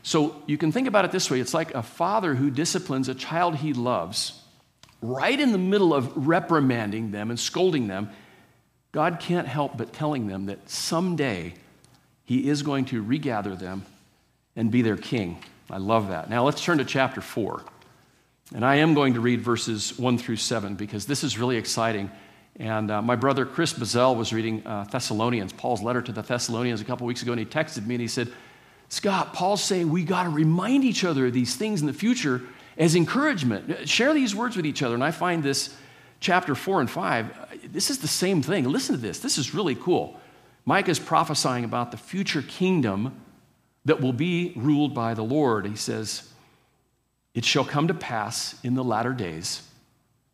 So 0.04 0.42
you 0.48 0.58
can 0.58 0.72
think 0.72 0.88
about 0.88 1.06
it 1.06 1.12
this 1.12 1.32
way 1.32 1.40
it's 1.40 1.54
like 1.54 1.74
a 1.74 1.82
father 1.82 2.36
who 2.36 2.52
disciplines 2.52 3.08
a 3.10 3.16
child 3.16 3.56
he 3.56 3.74
loves. 3.74 4.40
Right 5.02 5.40
in 5.40 5.52
the 5.52 5.58
middle 5.58 5.94
of 5.94 6.28
reprimanding 6.28 7.12
them 7.12 7.30
and 7.30 7.40
scolding 7.40 7.88
them, 7.88 8.10
God 8.94 9.20
can't 9.20 9.48
help 9.48 9.76
but 9.76 9.92
telling 9.92 10.28
them 10.28 10.46
that 10.46 10.70
someday 10.70 11.56
he 12.24 12.48
is 12.48 12.62
going 12.62 12.86
to 12.86 13.02
regather 13.02 13.56
them 13.56 13.86
and 14.56 14.72
be 14.72 14.84
their 14.84 14.96
king. 14.96 15.40
I 15.70 15.78
love 15.78 16.10
that. 16.10 16.30
Now 16.30 16.46
let's 16.46 16.64
turn 16.64 16.78
to 16.78 16.86
chapter 16.86 17.20
4. 17.20 17.64
And 18.54 18.64
I 18.64 18.76
am 18.76 18.94
going 18.94 19.16
to 19.16 19.20
read 19.20 19.42
verses 19.42 19.98
1 19.98 20.20
through 20.20 20.36
7 20.36 20.76
because 20.76 21.08
this 21.08 21.24
is 21.24 21.40
really 21.40 21.58
exciting. 21.58 22.12
And 22.58 22.92
uh, 22.92 23.02
my 23.02 23.16
brother 23.16 23.48
Chris 23.48 23.74
Bazell 23.74 24.16
was 24.16 24.32
reading 24.32 24.66
uh, 24.66 24.84
Thessalonians, 24.84 25.54
Paul's 25.54 25.82
letter 25.82 26.04
to 26.04 26.12
the 26.12 26.22
Thessalonians 26.22 26.80
a 26.80 26.86
couple 26.86 27.08
weeks 27.08 27.24
ago, 27.24 27.32
and 27.32 27.40
he 27.40 27.48
texted 27.48 27.88
me 27.88 27.96
and 27.96 28.02
he 28.02 28.08
said, 28.08 28.32
Scott, 28.90 29.34
Paul's 29.34 29.64
saying 29.64 29.90
we 29.90 30.04
got 30.04 30.24
to 30.24 30.30
remind 30.30 30.84
each 30.84 31.04
other 31.04 31.26
of 31.26 31.34
these 31.34 31.56
things 31.56 31.82
in 31.82 31.88
the 31.88 31.94
future 31.94 32.44
as 32.78 32.96
encouragement. 32.96 33.90
Share 33.90 34.14
these 34.14 34.36
words 34.36 34.56
with 34.56 34.68
each 34.68 34.84
other. 34.84 34.94
And 34.94 35.04
I 35.04 35.10
find 35.10 35.42
this 35.42 35.76
chapter 36.24 36.56
4 36.56 36.82
and 36.82 36.90
5, 36.90 37.72
this 37.72 37.90
is 37.90 38.00
the 38.00 38.08
same 38.08 38.42
thing. 38.42 38.68
Listen 38.68 38.96
to 38.96 39.02
this. 39.02 39.20
This 39.20 39.38
is 39.38 39.54
really 39.54 39.76
cool. 39.76 40.20
Micah 40.66 40.90
is 40.90 41.00
prophesying 41.00 41.66
about 41.66 41.92
the 41.92 41.98
future 41.98 42.42
kingdom 42.42 43.14
that 43.86 44.00
will 44.00 44.14
be 44.14 44.54
ruled 44.56 44.96
by 44.96 45.14
the 45.14 45.24
Lord. 45.24 45.66
He 45.66 45.76
says, 45.76 46.32
It 47.36 47.44
shall 47.44 47.66
come 47.66 47.90
to 47.90 47.94
pass 47.94 48.56
in 48.64 48.74
the 48.74 48.84
latter 48.84 49.12
days 49.12 49.68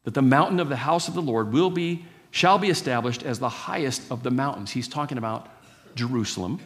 that 0.04 0.14
the 0.14 0.22
mountain 0.22 0.60
of 0.60 0.70
the 0.70 0.76
house 0.76 1.08
of 1.08 1.16
the 1.16 1.22
Lord 1.22 1.52
will 1.52 1.72
be, 1.72 2.06
shall 2.32 2.60
be 2.60 2.70
established 2.70 3.24
as 3.24 3.40
the 3.40 3.50
highest 3.50 4.12
of 4.12 4.22
the 4.22 4.32
mountains. 4.32 4.72
He's 4.72 4.88
talking 4.88 5.18
about 5.18 5.50
Jerusalem 5.96 6.60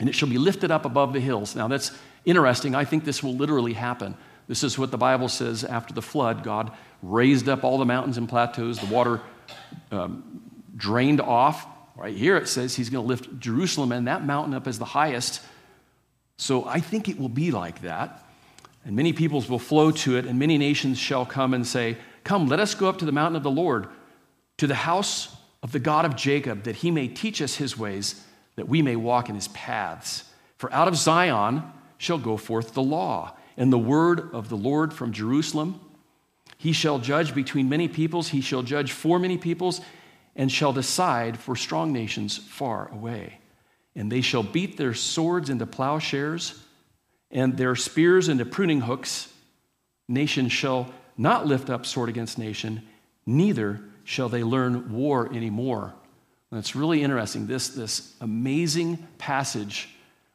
and 0.00 0.08
it 0.08 0.14
shall 0.14 0.28
be 0.28 0.38
lifted 0.38 0.70
up 0.70 0.84
above 0.84 1.12
the 1.12 1.20
hills. 1.20 1.54
Now, 1.54 1.68
that's 1.68 1.92
interesting. 2.24 2.74
I 2.74 2.84
think 2.84 3.04
this 3.04 3.22
will 3.22 3.34
literally 3.34 3.72
happen. 3.72 4.16
This 4.48 4.64
is 4.64 4.78
what 4.78 4.90
the 4.90 4.98
Bible 4.98 5.28
says 5.28 5.62
after 5.62 5.94
the 5.94 6.02
flood. 6.02 6.42
God 6.42 6.72
raised 7.02 7.48
up 7.48 7.62
all 7.62 7.78
the 7.78 7.84
mountains 7.84 8.16
and 8.16 8.28
plateaus, 8.28 8.78
the 8.78 8.92
water 8.92 9.20
um, 9.92 10.40
drained 10.74 11.20
off. 11.20 11.66
Right 11.94 12.16
here 12.16 12.36
it 12.36 12.48
says 12.48 12.74
he's 12.74 12.90
going 12.90 13.04
to 13.04 13.08
lift 13.08 13.38
Jerusalem 13.38 13.92
and 13.92 14.08
that 14.08 14.24
mountain 14.24 14.54
up 14.54 14.66
as 14.66 14.78
the 14.78 14.84
highest. 14.84 15.42
So 16.38 16.64
I 16.64 16.80
think 16.80 17.08
it 17.08 17.18
will 17.18 17.28
be 17.28 17.50
like 17.50 17.82
that. 17.82 18.24
And 18.84 18.96
many 18.96 19.12
peoples 19.12 19.50
will 19.50 19.58
flow 19.58 19.90
to 19.90 20.16
it, 20.16 20.24
and 20.24 20.38
many 20.38 20.56
nations 20.56 20.98
shall 20.98 21.26
come 21.26 21.52
and 21.52 21.66
say, 21.66 21.98
Come, 22.24 22.46
let 22.46 22.60
us 22.60 22.74
go 22.74 22.88
up 22.88 22.98
to 22.98 23.04
the 23.04 23.12
mountain 23.12 23.36
of 23.36 23.42
the 23.42 23.50
Lord, 23.50 23.88
to 24.58 24.66
the 24.66 24.74
house 24.74 25.36
of 25.62 25.72
the 25.72 25.78
God 25.78 26.04
of 26.04 26.16
Jacob, 26.16 26.62
that 26.62 26.76
he 26.76 26.90
may 26.90 27.08
teach 27.08 27.42
us 27.42 27.56
his 27.56 27.76
ways 27.76 28.24
that 28.56 28.68
we 28.68 28.82
may 28.82 28.96
walk 28.96 29.28
in 29.28 29.34
his 29.34 29.48
paths. 29.48 30.24
For 30.56 30.72
out 30.72 30.88
of 30.88 30.96
Zion 30.96 31.62
shall 31.96 32.18
go 32.18 32.36
forth 32.36 32.74
the 32.74 32.82
law, 32.82 33.36
and 33.58 33.72
the 33.72 33.78
word 33.78 34.32
of 34.32 34.48
the 34.48 34.56
Lord 34.56 34.94
from 34.94 35.12
Jerusalem. 35.12 35.80
He 36.56 36.72
shall 36.72 37.00
judge 37.00 37.34
between 37.34 37.68
many 37.68 37.88
peoples, 37.88 38.28
he 38.28 38.40
shall 38.40 38.62
judge 38.62 38.92
for 38.92 39.18
many 39.18 39.36
peoples, 39.36 39.80
and 40.34 40.50
shall 40.50 40.72
decide 40.72 41.36
for 41.38 41.56
strong 41.56 41.92
nations 41.92 42.38
far 42.38 42.88
away. 42.92 43.40
And 43.96 44.10
they 44.10 44.20
shall 44.20 44.44
beat 44.44 44.76
their 44.76 44.94
swords 44.94 45.50
into 45.50 45.66
plowshares, 45.66 46.62
and 47.30 47.58
their 47.58 47.74
spears 47.74 48.28
into 48.28 48.46
pruning 48.46 48.80
hooks. 48.80 49.30
Nation 50.08 50.48
shall 50.48 50.92
not 51.18 51.46
lift 51.46 51.68
up 51.68 51.84
sword 51.84 52.08
against 52.08 52.38
nation, 52.38 52.86
neither 53.26 53.80
shall 54.04 54.28
they 54.28 54.44
learn 54.44 54.92
war 54.92 55.28
anymore. 55.34 55.92
And 56.50 56.58
it's 56.58 56.76
really 56.76 57.02
interesting. 57.02 57.48
This, 57.48 57.70
this 57.70 58.14
amazing 58.20 59.06
passage 59.18 59.88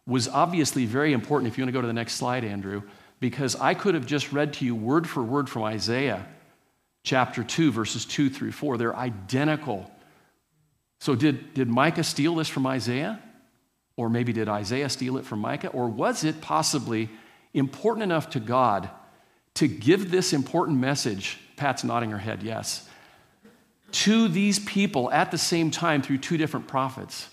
was 0.05 0.27
obviously 0.27 0.86
very 0.86 1.13
important. 1.13 1.51
If 1.51 1.57
you 1.57 1.63
want 1.63 1.69
to 1.69 1.77
go 1.77 1.81
to 1.81 1.88
the 1.88 1.93
next 1.93 2.15
slide, 2.15 2.43
Andrew, 2.43 2.83
because 3.23 3.55
I 3.55 3.73
could 3.73 3.95
have 3.95 4.05
just 4.05 4.33
read 4.33 4.51
to 4.55 4.65
you 4.65 4.75
word 4.75 5.07
for 5.07 5.23
word 5.23 5.47
from 5.47 5.63
Isaiah 5.63 6.27
chapter 7.05 7.41
2, 7.41 7.71
verses 7.71 8.03
2 8.03 8.29
through 8.29 8.51
4. 8.51 8.77
They're 8.77 8.93
identical. 8.93 9.89
So, 10.99 11.15
did, 11.15 11.53
did 11.53 11.69
Micah 11.69 12.03
steal 12.03 12.36
this 12.36 12.49
from 12.49 12.67
Isaiah? 12.67 13.21
Or 13.95 14.09
maybe 14.09 14.33
did 14.33 14.49
Isaiah 14.49 14.89
steal 14.89 15.15
it 15.15 15.25
from 15.25 15.39
Micah? 15.39 15.69
Or 15.69 15.88
was 15.88 16.25
it 16.25 16.41
possibly 16.41 17.07
important 17.53 18.03
enough 18.03 18.31
to 18.31 18.41
God 18.41 18.89
to 19.53 19.69
give 19.69 20.12
this 20.12 20.33
important 20.33 20.79
message? 20.79 21.39
Pat's 21.55 21.86
nodding 21.86 22.12
her 22.12 22.17
head, 22.17 22.43
yes 22.43 22.89
to 23.93 24.27
these 24.27 24.57
people 24.57 25.12
at 25.12 25.29
the 25.29 25.38
same 25.38 25.69
time 25.69 26.01
through 26.01 26.17
two 26.17 26.36
different 26.36 26.67
prophets? 26.67 27.29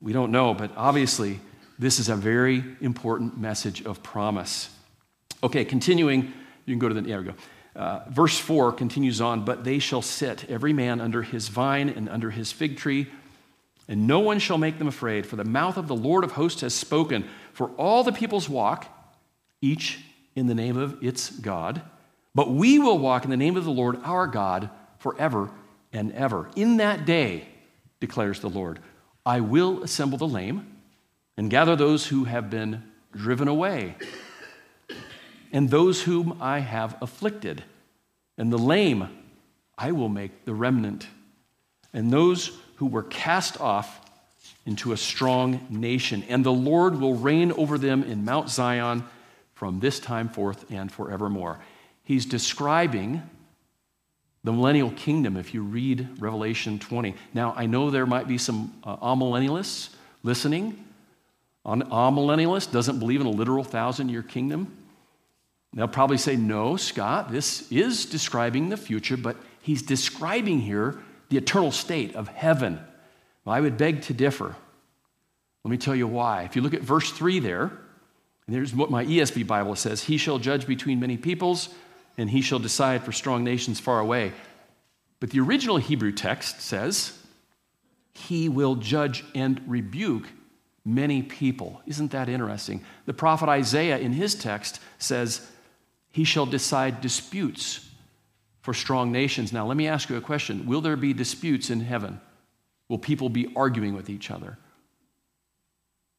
We 0.00 0.12
don't 0.12 0.32
know, 0.32 0.54
but 0.54 0.72
obviously, 0.76 1.40
this 1.78 1.98
is 1.98 2.08
a 2.08 2.16
very 2.16 2.64
important 2.80 3.38
message 3.38 3.84
of 3.86 4.02
promise. 4.02 4.68
Okay, 5.42 5.64
continuing, 5.64 6.32
you 6.66 6.74
can 6.74 6.78
go 6.78 6.88
to 6.88 6.94
the, 6.94 7.00
there 7.02 7.20
we 7.20 7.26
go. 7.26 7.34
Uh, 7.74 8.00
verse 8.10 8.38
4 8.38 8.72
continues 8.72 9.20
on, 9.20 9.44
but 9.44 9.64
they 9.64 9.78
shall 9.78 10.02
sit, 10.02 10.48
every 10.50 10.72
man 10.72 11.00
under 11.00 11.22
his 11.22 11.48
vine 11.48 11.88
and 11.88 12.08
under 12.08 12.30
his 12.30 12.52
fig 12.52 12.76
tree, 12.76 13.06
and 13.88 14.06
no 14.06 14.20
one 14.20 14.38
shall 14.38 14.58
make 14.58 14.78
them 14.78 14.86
afraid, 14.86 15.26
for 15.26 15.36
the 15.36 15.44
mouth 15.44 15.76
of 15.76 15.88
the 15.88 15.96
Lord 15.96 16.22
of 16.22 16.32
hosts 16.32 16.60
has 16.60 16.74
spoken. 16.74 17.28
For 17.52 17.68
all 17.70 18.04
the 18.04 18.12
peoples 18.12 18.48
walk, 18.48 18.86
each 19.60 20.00
in 20.36 20.46
the 20.46 20.54
name 20.54 20.76
of 20.76 21.02
its 21.02 21.30
God, 21.30 21.82
but 22.34 22.50
we 22.50 22.78
will 22.78 22.98
walk 22.98 23.24
in 23.24 23.30
the 23.30 23.36
name 23.36 23.56
of 23.56 23.64
the 23.64 23.70
Lord 23.70 23.98
our 24.04 24.26
God 24.26 24.70
forever 24.98 25.50
and 25.92 26.12
ever. 26.12 26.50
In 26.56 26.76
that 26.78 27.04
day, 27.04 27.48
declares 28.00 28.40
the 28.40 28.48
Lord, 28.48 28.78
I 29.26 29.40
will 29.40 29.82
assemble 29.82 30.18
the 30.18 30.26
lame 30.26 30.66
and 31.36 31.50
gather 31.50 31.76
those 31.76 32.06
who 32.06 32.24
have 32.24 32.50
been 32.50 32.82
driven 33.12 33.48
away, 33.48 33.96
and 35.52 35.70
those 35.70 36.02
whom 36.02 36.38
I 36.40 36.60
have 36.60 36.96
afflicted. 37.00 37.62
And 38.38 38.52
the 38.52 38.58
lame 38.58 39.08
I 39.76 39.92
will 39.92 40.08
make 40.08 40.44
the 40.44 40.54
remnant, 40.54 41.06
and 41.92 42.12
those 42.12 42.50
who 42.76 42.86
were 42.86 43.02
cast 43.02 43.60
off 43.60 44.00
into 44.64 44.92
a 44.92 44.96
strong 44.96 45.66
nation, 45.70 46.24
and 46.28 46.44
the 46.44 46.52
Lord 46.52 47.00
will 47.00 47.14
reign 47.14 47.52
over 47.52 47.78
them 47.78 48.02
in 48.02 48.24
Mount 48.24 48.48
Zion 48.48 49.04
from 49.54 49.80
this 49.80 49.98
time 49.98 50.28
forth 50.28 50.70
and 50.70 50.90
forevermore. 50.90 51.60
He's 52.04 52.26
describing 52.26 53.22
the 54.44 54.52
millennial 54.52 54.90
kingdom 54.90 55.36
if 55.36 55.54
you 55.54 55.62
read 55.62 56.08
Revelation 56.20 56.78
20. 56.78 57.14
Now, 57.32 57.54
I 57.56 57.66
know 57.66 57.90
there 57.90 58.06
might 58.06 58.26
be 58.26 58.38
some 58.38 58.74
uh, 58.82 58.96
amillennialists 58.96 59.90
listening. 60.22 60.84
An 61.64 61.82
amillennialist 61.82 62.72
doesn't 62.72 62.98
believe 62.98 63.20
in 63.20 63.26
a 63.26 63.30
literal 63.30 63.62
thousand 63.62 64.08
year 64.08 64.22
kingdom. 64.22 64.76
They'll 65.74 65.88
probably 65.88 66.18
say, 66.18 66.36
no, 66.36 66.76
Scott, 66.76 67.32
this 67.32 67.70
is 67.72 68.04
describing 68.06 68.68
the 68.68 68.76
future, 68.76 69.16
but 69.16 69.36
he's 69.62 69.82
describing 69.82 70.60
here 70.60 70.98
the 71.30 71.38
eternal 71.38 71.72
state 71.72 72.14
of 72.14 72.28
heaven. 72.28 72.78
Well, 73.44 73.54
I 73.54 73.60
would 73.60 73.78
beg 73.78 74.02
to 74.02 74.14
differ. 74.14 74.54
Let 75.64 75.70
me 75.70 75.78
tell 75.78 75.94
you 75.94 76.06
why. 76.06 76.42
If 76.42 76.56
you 76.56 76.62
look 76.62 76.74
at 76.74 76.82
verse 76.82 77.10
3 77.10 77.38
there, 77.38 77.70
and 78.46 78.56
there's 78.56 78.74
what 78.74 78.90
my 78.90 79.04
ESV 79.04 79.46
Bible 79.46 79.76
says 79.76 80.04
He 80.04 80.18
shall 80.18 80.38
judge 80.38 80.66
between 80.66 81.00
many 81.00 81.16
peoples, 81.16 81.68
and 82.18 82.28
he 82.28 82.42
shall 82.42 82.58
decide 82.58 83.02
for 83.02 83.12
strong 83.12 83.44
nations 83.44 83.80
far 83.80 84.00
away. 84.00 84.32
But 85.20 85.30
the 85.30 85.40
original 85.40 85.78
Hebrew 85.78 86.12
text 86.12 86.60
says, 86.60 87.16
He 88.12 88.48
will 88.48 88.74
judge 88.74 89.24
and 89.34 89.62
rebuke 89.66 90.28
many 90.84 91.22
people. 91.22 91.80
Isn't 91.86 92.10
that 92.10 92.28
interesting? 92.28 92.84
The 93.06 93.14
prophet 93.14 93.48
Isaiah 93.48 93.98
in 93.98 94.12
his 94.12 94.34
text 94.34 94.80
says, 94.98 95.48
He 96.12 96.24
shall 96.24 96.46
decide 96.46 97.00
disputes 97.00 97.88
for 98.60 98.72
strong 98.74 99.10
nations. 99.10 99.52
Now, 99.52 99.66
let 99.66 99.76
me 99.76 99.88
ask 99.88 100.08
you 100.08 100.16
a 100.16 100.20
question 100.20 100.66
Will 100.66 100.80
there 100.80 100.96
be 100.96 101.12
disputes 101.12 101.70
in 101.70 101.80
heaven? 101.80 102.20
Will 102.88 102.98
people 102.98 103.28
be 103.28 103.52
arguing 103.56 103.94
with 103.94 104.10
each 104.10 104.30
other? 104.30 104.58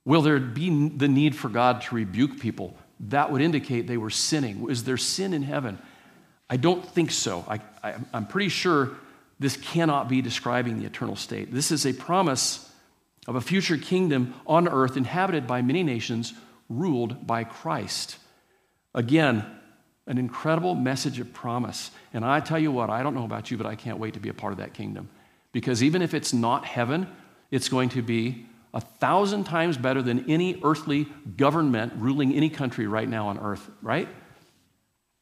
Will 0.06 0.21
there 0.21 0.39
be 0.39 0.89
the 0.89 1.08
need 1.08 1.36
for 1.36 1.49
God 1.49 1.82
to 1.84 1.95
rebuke 1.95 2.39
people? 2.39 2.75
That 2.99 3.32
would 3.32 3.41
indicate 3.41 3.88
they 3.88 3.97
were 3.97 4.10
sinning. 4.10 4.69
Is 4.69 4.84
there 4.84 4.97
sin 4.97 5.34
in 5.34 5.43
heaven? 5.43 5.79
I 6.49 6.58
don't 6.58 6.86
think 6.86 7.12
so. 7.12 7.45
I, 7.47 7.60
I, 7.84 7.95
I'm 8.13 8.25
pretty 8.25 8.49
sure 8.49 8.91
this 9.39 9.58
cannot 9.58 10.10
be 10.10 10.21
describing 10.21 10.79
the 10.79 10.86
eternal 10.86 11.15
state. 11.15 11.53
This 11.53 11.71
is 11.71 11.86
a 11.86 11.93
promise 11.93 12.69
of 13.27 13.36
a 13.36 13.41
future 13.41 13.77
kingdom 13.77 14.34
on 14.45 14.67
earth 14.67 14.97
inhabited 14.97 15.47
by 15.47 15.62
many 15.62 15.84
nations, 15.84 16.34
ruled 16.69 17.25
by 17.25 17.43
Christ. 17.43 18.17
Again, 18.93 19.45
an 20.07 20.17
incredible 20.17 20.75
message 20.75 21.19
of 21.19 21.33
promise. 21.33 21.91
And 22.13 22.25
I 22.25 22.39
tell 22.39 22.59
you 22.59 22.71
what, 22.71 22.89
I 22.89 23.03
don't 23.03 23.15
know 23.15 23.25
about 23.25 23.51
you, 23.51 23.57
but 23.57 23.65
I 23.65 23.75
can't 23.75 23.99
wait 23.99 24.15
to 24.15 24.19
be 24.19 24.29
a 24.29 24.33
part 24.33 24.53
of 24.53 24.59
that 24.59 24.73
kingdom. 24.73 25.09
Because 25.51 25.83
even 25.83 26.01
if 26.01 26.13
it's 26.13 26.33
not 26.33 26.65
heaven, 26.65 27.07
it's 27.51 27.69
going 27.69 27.89
to 27.89 28.01
be 28.01 28.45
a 28.73 28.81
thousand 28.81 29.43
times 29.43 29.77
better 29.77 30.01
than 30.01 30.29
any 30.29 30.59
earthly 30.63 31.07
government 31.37 31.93
ruling 31.97 32.33
any 32.33 32.49
country 32.49 32.87
right 32.87 33.07
now 33.07 33.27
on 33.27 33.37
earth, 33.37 33.69
right? 33.81 34.07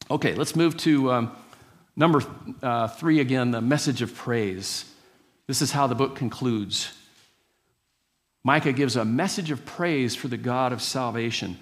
Okay, 0.09 0.33
let's 0.33 0.55
move 0.55 0.77
to 0.77 1.11
um, 1.11 1.31
number 1.95 2.23
uh, 2.63 2.87
three 2.87 3.19
again 3.19 3.51
the 3.51 3.61
message 3.61 4.01
of 4.01 4.15
praise. 4.15 4.85
This 5.47 5.61
is 5.61 5.71
how 5.71 5.87
the 5.87 5.95
book 5.95 6.15
concludes. 6.15 6.93
Micah 8.43 8.73
gives 8.73 8.95
a 8.95 9.05
message 9.05 9.51
of 9.51 9.65
praise 9.65 10.15
for 10.15 10.27
the 10.27 10.37
God 10.37 10.73
of 10.73 10.81
salvation. 10.81 11.59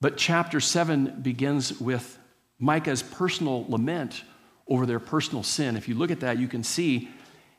But 0.00 0.16
chapter 0.16 0.60
7 0.60 1.20
begins 1.22 1.80
with 1.80 2.18
Micah's 2.58 3.02
personal 3.02 3.66
lament 3.68 4.22
over 4.66 4.86
their 4.86 5.00
personal 5.00 5.42
sin. 5.42 5.76
If 5.76 5.88
you 5.88 5.94
look 5.94 6.10
at 6.10 6.20
that, 6.20 6.38
you 6.38 6.48
can 6.48 6.62
see 6.62 7.08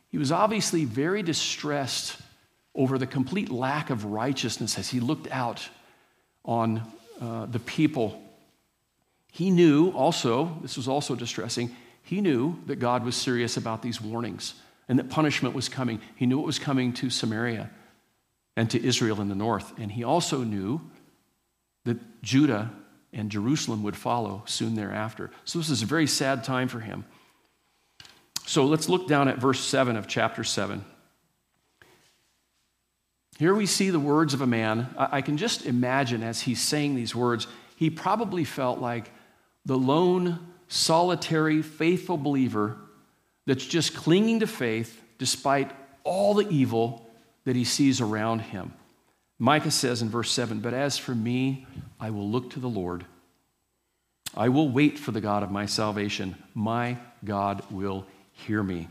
he 0.09 0.17
was 0.17 0.31
obviously 0.31 0.85
very 0.85 1.21
distressed 1.21 2.17
over 2.75 2.97
the 2.97 3.07
complete 3.07 3.49
lack 3.49 3.89
of 3.89 4.05
righteousness 4.05 4.77
as 4.77 4.89
he 4.89 4.99
looked 4.99 5.29
out 5.31 5.67
on 6.45 6.81
uh, 7.19 7.45
the 7.47 7.59
people. 7.59 8.21
He 9.31 9.51
knew 9.51 9.89
also, 9.89 10.57
this 10.61 10.77
was 10.77 10.87
also 10.87 11.15
distressing, 11.15 11.75
he 12.03 12.21
knew 12.21 12.57
that 12.67 12.77
God 12.77 13.03
was 13.03 13.15
serious 13.15 13.57
about 13.57 13.81
these 13.81 14.01
warnings 14.01 14.55
and 14.87 14.97
that 14.97 15.09
punishment 15.09 15.53
was 15.53 15.69
coming. 15.69 16.01
He 16.15 16.25
knew 16.25 16.39
it 16.39 16.45
was 16.45 16.57
coming 16.57 16.93
to 16.93 17.09
Samaria 17.09 17.69
and 18.55 18.69
to 18.71 18.83
Israel 18.83 19.21
in 19.21 19.29
the 19.29 19.35
north. 19.35 19.77
And 19.77 19.91
he 19.91 20.03
also 20.03 20.43
knew 20.43 20.81
that 21.85 22.21
Judah 22.21 22.71
and 23.13 23.31
Jerusalem 23.31 23.83
would 23.83 23.95
follow 23.95 24.43
soon 24.45 24.75
thereafter. 24.75 25.31
So 25.45 25.59
this 25.59 25.69
is 25.69 25.81
a 25.81 25.85
very 25.85 26.07
sad 26.07 26.43
time 26.43 26.67
for 26.67 26.79
him. 26.79 27.05
So 28.45 28.65
let's 28.65 28.89
look 28.89 29.07
down 29.07 29.27
at 29.27 29.37
verse 29.37 29.59
7 29.59 29.95
of 29.95 30.07
chapter 30.07 30.43
7. 30.43 30.83
Here 33.37 33.53
we 33.53 33.67
see 33.67 33.89
the 33.89 33.99
words 33.99 34.33
of 34.33 34.41
a 34.41 34.47
man. 34.47 34.93
I 34.97 35.21
can 35.21 35.37
just 35.37 35.65
imagine 35.65 36.23
as 36.23 36.41
he's 36.41 36.61
saying 36.61 36.95
these 36.95 37.15
words, 37.15 37.47
he 37.77 37.89
probably 37.89 38.43
felt 38.43 38.79
like 38.79 39.11
the 39.65 39.77
lone, 39.77 40.39
solitary, 40.67 41.61
faithful 41.61 42.17
believer 42.17 42.77
that's 43.45 43.65
just 43.65 43.95
clinging 43.95 44.41
to 44.41 44.47
faith 44.47 45.01
despite 45.17 45.71
all 46.03 46.33
the 46.33 46.49
evil 46.49 47.09
that 47.45 47.55
he 47.55 47.63
sees 47.63 48.01
around 48.01 48.39
him. 48.39 48.73
Micah 49.39 49.71
says 49.71 50.01
in 50.01 50.09
verse 50.09 50.31
7 50.31 50.59
But 50.59 50.73
as 50.73 50.97
for 50.97 51.15
me, 51.15 51.65
I 51.99 52.09
will 52.09 52.29
look 52.29 52.51
to 52.51 52.59
the 52.59 52.67
Lord. 52.67 53.05
I 54.35 54.49
will 54.49 54.69
wait 54.69 54.99
for 54.99 55.11
the 55.11 55.21
God 55.21 55.41
of 55.41 55.49
my 55.49 55.65
salvation. 55.65 56.35
My 56.53 56.97
God 57.23 57.63
will 57.71 58.05
hear 58.31 58.61
me. 58.61 58.87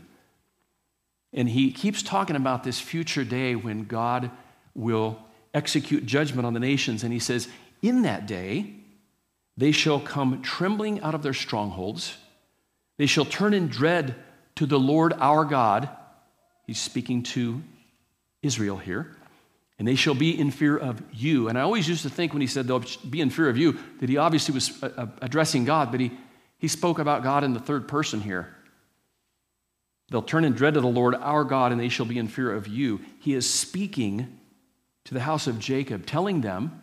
And 1.31 1.47
he 1.47 1.71
keeps 1.71 2.01
talking 2.01 2.35
about 2.35 2.63
this 2.63 2.79
future 2.79 3.23
day 3.23 3.55
when 3.55 3.85
God 3.85 4.31
will 4.73 5.19
execute 5.53 6.05
judgment 6.05 6.45
on 6.45 6.53
the 6.53 6.59
nations. 6.59 7.03
And 7.03 7.13
he 7.13 7.19
says, 7.19 7.47
In 7.81 8.01
that 8.01 8.25
day, 8.25 8.73
they 9.55 9.71
shall 9.71 9.99
come 9.99 10.41
trembling 10.41 11.01
out 11.01 11.15
of 11.15 11.21
their 11.21 11.33
strongholds. 11.33 12.17
They 12.97 13.05
shall 13.05 13.25
turn 13.25 13.53
in 13.53 13.67
dread 13.67 14.15
to 14.55 14.65
the 14.65 14.79
Lord 14.79 15.13
our 15.13 15.45
God. 15.45 15.89
He's 16.65 16.79
speaking 16.79 17.23
to 17.23 17.61
Israel 18.41 18.77
here. 18.77 19.15
And 19.79 19.87
they 19.87 19.95
shall 19.95 20.13
be 20.13 20.37
in 20.37 20.51
fear 20.51 20.77
of 20.77 21.01
you. 21.13 21.47
And 21.47 21.57
I 21.57 21.61
always 21.61 21.87
used 21.87 22.03
to 22.03 22.09
think 22.09 22.33
when 22.33 22.41
he 22.41 22.47
said 22.47 22.67
they'll 22.67 22.83
be 23.09 23.21
in 23.21 23.29
fear 23.29 23.49
of 23.49 23.57
you 23.57 23.79
that 24.01 24.09
he 24.09 24.17
obviously 24.17 24.53
was 24.53 24.83
uh, 24.83 24.91
uh, 24.97 25.07
addressing 25.21 25.63
God, 25.63 25.89
but 25.89 26.01
he, 26.01 26.11
he 26.57 26.67
spoke 26.67 26.99
about 26.99 27.23
God 27.23 27.45
in 27.45 27.53
the 27.53 27.61
third 27.61 27.87
person 27.87 28.19
here. 28.19 28.53
They'll 30.09 30.21
turn 30.21 30.43
in 30.43 30.53
dread 30.53 30.73
to 30.73 30.81
the 30.81 30.87
Lord 30.87 31.15
our 31.15 31.43
God, 31.43 31.71
and 31.71 31.79
they 31.79 31.89
shall 31.89 32.05
be 32.05 32.17
in 32.17 32.27
fear 32.27 32.53
of 32.53 32.67
you. 32.67 32.99
He 33.19 33.33
is 33.33 33.49
speaking 33.49 34.39
to 35.05 35.13
the 35.13 35.21
house 35.21 35.47
of 35.47 35.59
Jacob, 35.59 36.05
telling 36.05 36.41
them 36.41 36.81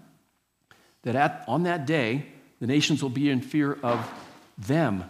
that 1.03 1.17
at, 1.17 1.45
on 1.47 1.65
that 1.65 1.87
day, 1.87 2.27
the 2.61 2.67
nations 2.67 3.03
will 3.03 3.11
be 3.11 3.31
in 3.31 3.41
fear 3.41 3.79
of 3.83 4.11
them 4.57 5.05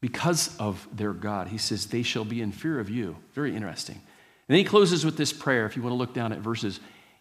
because 0.00 0.56
of 0.58 0.86
their 0.92 1.12
God. 1.12 1.48
He 1.48 1.58
says, 1.58 1.86
They 1.86 2.02
shall 2.02 2.24
be 2.24 2.40
in 2.40 2.52
fear 2.52 2.80
of 2.80 2.90
you. 2.90 3.16
Very 3.34 3.54
interesting. 3.54 4.00
And 4.48 4.54
then 4.54 4.58
he 4.58 4.64
closes 4.64 5.04
with 5.04 5.16
this 5.16 5.32
prayer, 5.32 5.66
if 5.66 5.76
you 5.76 5.82
want 5.82 5.92
to 5.92 5.98
look 5.98 6.14
down 6.14 6.32
at 6.32 6.38
verses 6.38 6.80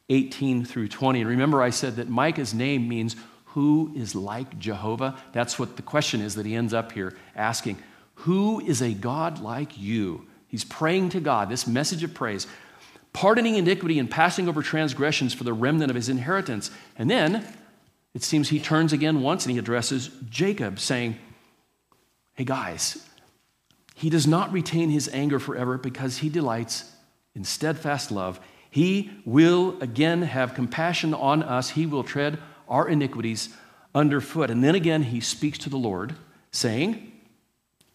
18 0.10 0.64
through 0.64 0.88
20. 0.88 1.20
And 1.20 1.30
remember, 1.30 1.62
I 1.62 1.72
said 1.72 1.98
that 1.98 2.10
Micah's 2.10 2.54
name 2.54 2.88
means 2.88 3.18
who 3.48 3.92
is 3.96 4.16
like 4.16 4.58
Jehovah? 4.60 5.18
That's 5.34 5.60
what 5.60 5.76
the 5.76 5.82
question 5.82 6.22
is 6.22 6.36
that 6.36 6.46
he 6.46 6.56
ends 6.56 6.74
up 6.74 6.92
here 6.94 7.18
asking. 7.36 7.78
Who 8.22 8.62
is 8.62 8.82
a 8.82 8.94
God 8.94 9.40
like 9.40 9.78
you? 9.78 10.26
He's 10.48 10.64
praying 10.64 11.10
to 11.10 11.20
God, 11.20 11.50
this 11.50 11.68
message 11.68 12.04
of 12.04 12.14
praise, 12.14 12.48
pardoning 13.12 13.56
iniquity 13.56 14.00
and 14.00 14.10
passing 14.10 14.48
over 14.48 14.62
transgressions 14.62 15.34
for 15.34 15.44
the 15.44 15.54
remnant 15.54 15.90
of 15.90 15.96
his 15.96 16.08
inheritance. 16.08 16.72
And 16.98 17.10
then 17.10 17.46
it 18.14 18.24
seems 18.24 18.50
he 18.50 18.60
turns 18.60 18.94
again 18.94 19.22
once 19.22 19.46
and 19.46 19.52
he 19.52 19.60
addresses 19.60 20.10
Jacob, 20.30 20.80
saying, 20.80 21.18
Hey 22.34 22.46
guys, 22.46 23.06
he 23.96 24.10
does 24.10 24.28
not 24.28 24.54
retain 24.54 24.90
his 24.90 25.10
anger 25.10 25.40
forever 25.40 25.78
because 25.78 26.20
he 26.20 26.30
delights 26.30 26.92
in 27.38 27.44
steadfast 27.44 28.10
love, 28.10 28.40
he 28.72 29.12
will 29.24 29.78
again 29.80 30.24
have 30.24 30.56
compassion 30.56 31.14
on 31.14 31.44
us. 31.44 31.70
He 31.70 31.86
will 31.86 32.04
tread 32.04 32.40
our 32.68 32.90
iniquities 32.90 33.50
underfoot. 33.94 34.50
And 34.50 34.64
then 34.64 34.74
again, 34.74 35.04
he 35.04 35.22
speaks 35.22 35.60
to 35.60 35.70
the 35.70 35.78
Lord, 35.78 36.16
saying, 36.52 37.12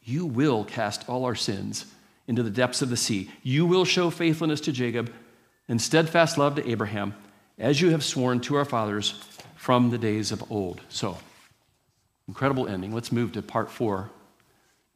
You 0.05 0.27
will 0.27 0.65
cast 0.65 1.09
all 1.09 1.25
our 1.25 1.35
sins 1.35 1.87
into 2.29 2.45
the 2.45 2.51
depths 2.51 2.83
of 2.83 2.89
the 2.89 2.97
sea. 2.97 3.31
You 3.43 3.67
will 3.67 3.85
show 3.85 4.11
faithfulness 4.11 4.61
to 4.63 4.73
Jacob 4.73 5.13
and 5.69 5.83
steadfast 5.83 6.39
love 6.39 6.55
to 6.55 6.71
Abraham, 6.71 7.13
as 7.59 7.81
you 7.81 7.91
have 7.91 8.05
sworn 8.05 8.41
to 8.43 8.55
our 8.55 8.65
fathers 8.65 9.21
from 9.57 9.91
the 9.91 9.99
days 9.99 10.31
of 10.31 10.53
old. 10.53 10.81
So, 10.89 11.19
incredible 12.29 12.69
ending. 12.69 12.95
Let's 12.95 13.11
move 13.11 13.33
to 13.33 13.43
part 13.43 13.73
four. 13.73 14.09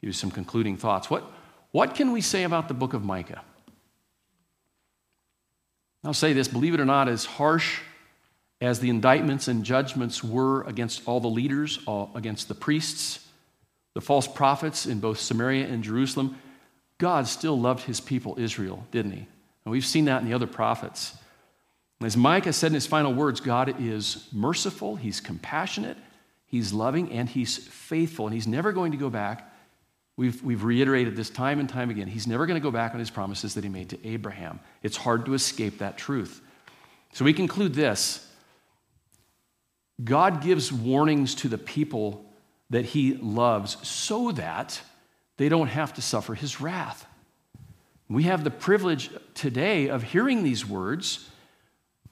Give 0.01 0.09
you 0.09 0.13
some 0.13 0.31
concluding 0.31 0.77
thoughts. 0.77 1.11
What, 1.11 1.25
what 1.73 1.97
can 1.97 2.13
we 2.13 2.21
say 2.21 2.45
about 2.45 2.69
the 2.69 2.75
book 2.75 2.95
of 2.95 3.05
Micah? 3.05 3.43
I'll 6.07 6.15
say 6.15 6.33
this 6.33 6.47
believe 6.47 6.73
it 6.73 6.81
or 6.81 6.85
not, 6.85 7.09
as 7.09 7.25
harsh 7.25 7.81
as 8.61 8.79
the 8.79 8.89
indictments 8.89 9.49
and 9.49 9.65
judgments 9.65 10.23
were 10.23 10.63
against 10.63 11.03
all 11.07 11.21
the 11.21 11.29
leaders, 11.29 11.81
all, 11.85 12.13
against 12.15 12.47
the 12.49 12.55
priests, 12.55 13.27
the 13.95 14.01
false 14.01 14.29
prophets 14.29 14.87
in 14.87 15.01
both 15.01 15.19
Samaria 15.19 15.67
and 15.67 15.83
Jerusalem, 15.83 16.39
God 16.99 17.27
still 17.27 17.59
loved 17.59 17.83
his 17.83 18.01
people, 18.01 18.37
Israel, 18.39 18.87
didn't 18.93 19.13
he? 19.13 19.27
And 19.65 19.73
we've 19.73 19.85
seen 19.85 20.07
that 20.07 20.23
in 20.23 20.29
the 20.29 20.35
other 20.35 20.47
prophets. 20.47 21.15
As 22.01 22.17
Micah 22.17 22.53
said 22.53 22.69
in 22.69 22.75
his 22.75 22.87
final 22.87 23.13
words, 23.13 23.41
God 23.41 23.75
is 23.81 24.29
merciful, 24.33 24.97
he's 24.97 25.21
compassionate, 25.21 25.97
he's 26.47 26.73
loving, 26.73 27.11
and 27.11 27.29
he's 27.29 27.59
faithful, 27.59 28.27
and 28.27 28.35
he's 28.35 28.47
never 28.47 28.73
going 28.73 28.93
to 28.93 28.99
go 28.99 29.11
back. 29.11 29.53
We've, 30.17 30.43
we've 30.43 30.65
reiterated 30.65 31.15
this 31.15 31.29
time 31.29 31.61
and 31.61 31.69
time 31.69 31.91
again. 31.91 32.09
He's 32.09 32.27
never 32.27 32.47
going 32.47 32.59
to 32.59 32.63
go 32.63 32.71
back 32.71 32.95
on 32.95 33.01
his 33.01 33.11
promises 33.11 33.55
that 33.55 33.65
he 33.65 33.71
made 33.71 33.91
to 33.91 34.07
Abraham. 34.07 34.61
It's 34.83 34.97
hard 34.97 35.27
to 35.27 35.35
escape 35.35 35.79
that 35.79 35.99
truth. 35.99 36.41
So 37.13 37.25
we 37.25 37.33
conclude 37.33 37.75
this 37.75 38.27
God 40.03 40.43
gives 40.43 40.73
warnings 40.73 41.35
to 41.37 41.49
the 41.49 41.59
people 41.59 42.25
that 42.71 42.85
he 42.85 43.15
loves 43.15 43.77
so 43.87 44.33
that 44.33 44.81
they 45.37 45.49
don't 45.49 45.69
have 45.69 45.95
to 45.95 46.03
suffer 46.03 46.35
his 46.35 46.61
wrath. 46.61 47.07
We 48.09 48.25
have 48.25 48.45
the 48.45 48.51
privilege 48.51 49.11
today 49.35 49.89
of 49.89 50.03
hearing 50.03 50.43
these 50.43 50.67
words 50.67 51.31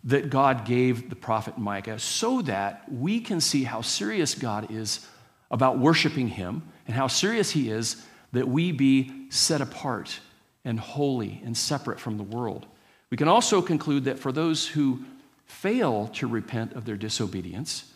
that 0.05 0.29
God 0.29 0.67
gave 0.67 1.09
the 1.09 1.17
prophet 1.17 1.57
Micah 1.57 1.99
so 1.99 2.43
that 2.43 2.91
we 2.93 3.21
can 3.21 3.41
see 3.41 3.65
how 3.65 3.81
serious 3.81 4.35
God 4.35 4.71
is 4.71 5.07
about 5.51 5.79
worshiping 5.79 6.29
him 6.29 6.63
and 6.87 6.97
how 6.97 7.07
serious 7.07 7.51
he 7.51 7.71
is 7.71 8.05
that 8.33 8.49
we 8.49 8.73
be 8.73 9.27
set 9.31 9.61
apart 9.61 10.21
and 10.65 10.81
holy 10.81 11.41
and 11.45 11.57
separate 11.57 12.01
from 12.01 12.17
the 12.17 12.23
world. 12.23 12.67
We 13.11 13.17
can 13.17 13.29
also 13.29 13.63
conclude 13.63 14.05
that 14.05 14.19
for 14.19 14.33
those 14.33 14.67
who 14.67 15.05
fail 15.47 16.09
to 16.15 16.27
repent 16.27 16.73
of 16.73 16.85
their 16.85 16.97
disobedience, 16.97 17.93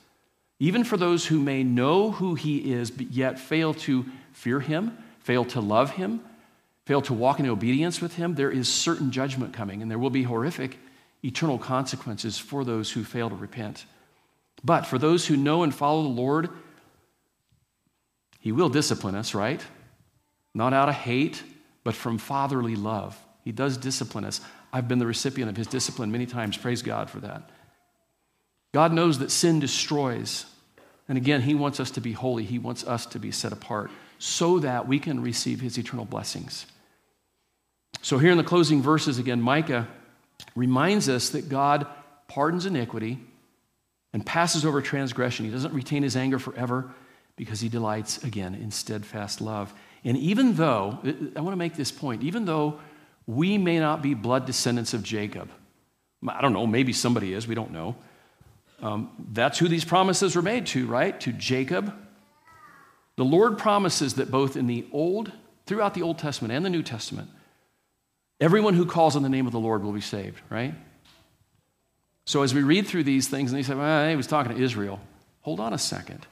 even 0.61 0.85
for 0.85 0.97
those 0.97 1.27
who 1.27 1.41
may 1.41 1.63
know 1.63 2.11
who 2.11 2.35
he 2.35 2.73
is, 2.73 2.91
but 2.91 3.11
yet 3.11 3.39
fail 3.39 3.75
to 3.75 4.07
fear 4.33 4.61
him, 4.61 4.97
fail 5.21 5.45
to 5.47 5.61
love 5.61 5.91
him, 5.93 6.21
fail 6.85 7.03
to 7.03 7.15
walk 7.15 7.39
in 7.39 7.49
obedience 7.49 8.01
with 8.01 8.15
him, 8.15 8.35
there 8.35 8.51
is 8.51 8.69
certain 8.69 9.11
judgment 9.11 9.53
coming, 9.53 9.83
and 9.83 9.91
there 9.91 9.99
will 9.99 10.11
be 10.11 10.23
horrific 10.23 10.79
eternal 11.25 11.59
consequences 11.59 12.39
for 12.39 12.65
those 12.65 12.93
who 12.93 13.05
fail 13.05 13.29
to 13.29 13.35
repent. 13.35 13.85
But 14.65 14.87
for 14.87 14.99
those 14.99 15.27
who 15.27 15.37
know 15.37 15.63
and 15.63 15.75
follow 15.75 16.03
the 16.03 16.09
Lord, 16.09 16.49
he 18.49 18.53
will 18.53 18.71
discipline 18.71 19.15
us, 19.15 19.35
right? 19.35 19.61
Not 20.55 20.73
out 20.73 20.89
of 20.89 20.95
hate, 20.95 21.43
but 21.85 21.95
from 21.95 22.17
fatherly 22.17 22.77
love. 22.77 23.15
He 23.45 23.53
does 23.53 23.77
discipline 23.77 24.25
us. 24.25 24.41
I've 24.73 24.89
been 24.89 24.99
the 24.99 25.07
recipient 25.07 25.51
of 25.51 25.57
his 25.59 25.67
discipline 25.67 26.11
many 26.11 26.25
times. 26.25 26.57
Praise 26.57 26.81
God 26.81 27.11
for 27.11 27.21
that. 27.21 27.51
God 28.73 28.95
knows 28.95 29.19
that 29.19 29.31
sin 29.31 29.61
destroys. 29.61 30.47
And 31.11 31.19
again, 31.19 31.43
he 31.43 31.55
wants 31.55 31.79
us 31.79 31.91
to 31.91 32.01
be 32.01 32.13
holy. 32.13 32.43
He 32.43 32.59
wants 32.59 32.87
us 32.87 33.05
to 33.05 33.19
be 33.19 33.31
set 33.31 33.53
apart 33.53 33.91
so 34.19 34.61
that 34.61 34.89
we 34.89 34.99
can 34.99 35.21
receive 35.21 35.61
his 35.61 35.77
eternal 35.77 36.07
blessings. 36.07 36.65
So, 38.01 38.17
here 38.17 38.31
in 38.31 38.39
the 38.39 38.45
closing 38.45 38.81
verses, 38.81 39.19
again, 39.19 39.43
Micah 39.43 39.87
reminds 40.57 41.11
us 41.11 41.29
that 41.31 41.51
God 41.51 41.87
pardons 42.29 42.65
iniquity 42.65 43.19
and 44.15 44.25
passes 44.25 44.65
over 44.65 44.81
transgression. 44.81 45.45
He 45.45 45.53
doesn't 45.53 45.75
retain 45.75 46.03
his 46.03 46.17
anger 46.17 46.39
forever 46.39 46.95
because 47.39 47.61
he 47.61 47.71
delights, 47.71 48.23
again, 48.25 48.55
in 48.55 48.71
steadfast 48.71 49.41
love. 49.41 49.73
And 50.05 50.19
even 50.19 50.57
though, 50.57 50.99
I 51.35 51.41
want 51.41 51.55
to 51.55 51.57
make 51.57 51.75
this 51.75 51.91
point, 51.91 52.23
even 52.23 52.45
though 52.45 52.81
we 53.27 53.59
may 53.59 53.79
not 53.79 54.03
be 54.03 54.15
blood 54.15 54.47
descendants 54.47 54.95
of 54.95 55.03
Jacob. 55.03 55.51
I 56.27 56.41
don't 56.41 56.53
know, 56.53 56.67
maybe 56.67 56.93
somebody 56.93 57.35
is, 57.35 57.47
we 57.47 57.55
don't 57.55 57.71
know. 57.71 57.95
Um, 58.81 59.11
that's 59.33 59.59
who 59.59 59.69
these 59.69 59.85
promises 59.85 60.35
were 60.35 60.43
made 60.43 60.67
to, 60.69 60.87
right? 60.87 61.19
To 61.21 61.33
Jacob. 61.33 61.95
The 63.17 63.25
Lord 63.25 63.59
promises 63.59 64.15
that 64.15 64.31
both 64.31 64.57
in 64.57 64.67
the 64.67 64.87
Old, 64.93 65.31
throughout 65.67 65.95
the 65.95 66.03
Old 66.03 66.19
Testament 66.19 66.53
and 66.53 66.65
the 66.65 66.71
New 66.71 66.83
Testament, 66.83 67.29
everyone 68.41 68.75
who 68.75 68.87
calls 68.87 69.15
on 69.15 69.23
the 69.23 69.29
name 69.29 69.47
of 69.47 69.53
the 69.53 69.61
Lord 69.61 69.83
will 69.83 69.93
be 69.93 70.01
saved, 70.01 70.41
right? 70.49 70.75
So 72.25 72.43
as 72.43 72.55
we 72.55 72.63
read 72.63 72.87
through 72.87 73.05
these 73.05 73.29
things, 73.29 73.53
and 73.53 73.59
they 73.59 73.63
say, 73.63 73.75
well, 73.75 74.09
he 74.09 74.17
was 74.17 74.27
talking 74.27 74.57
to 74.57 74.63
Israel. 74.63 75.01
Hold 75.43 75.61
on 75.61 75.73
a 75.73 75.79
second. 75.79 76.27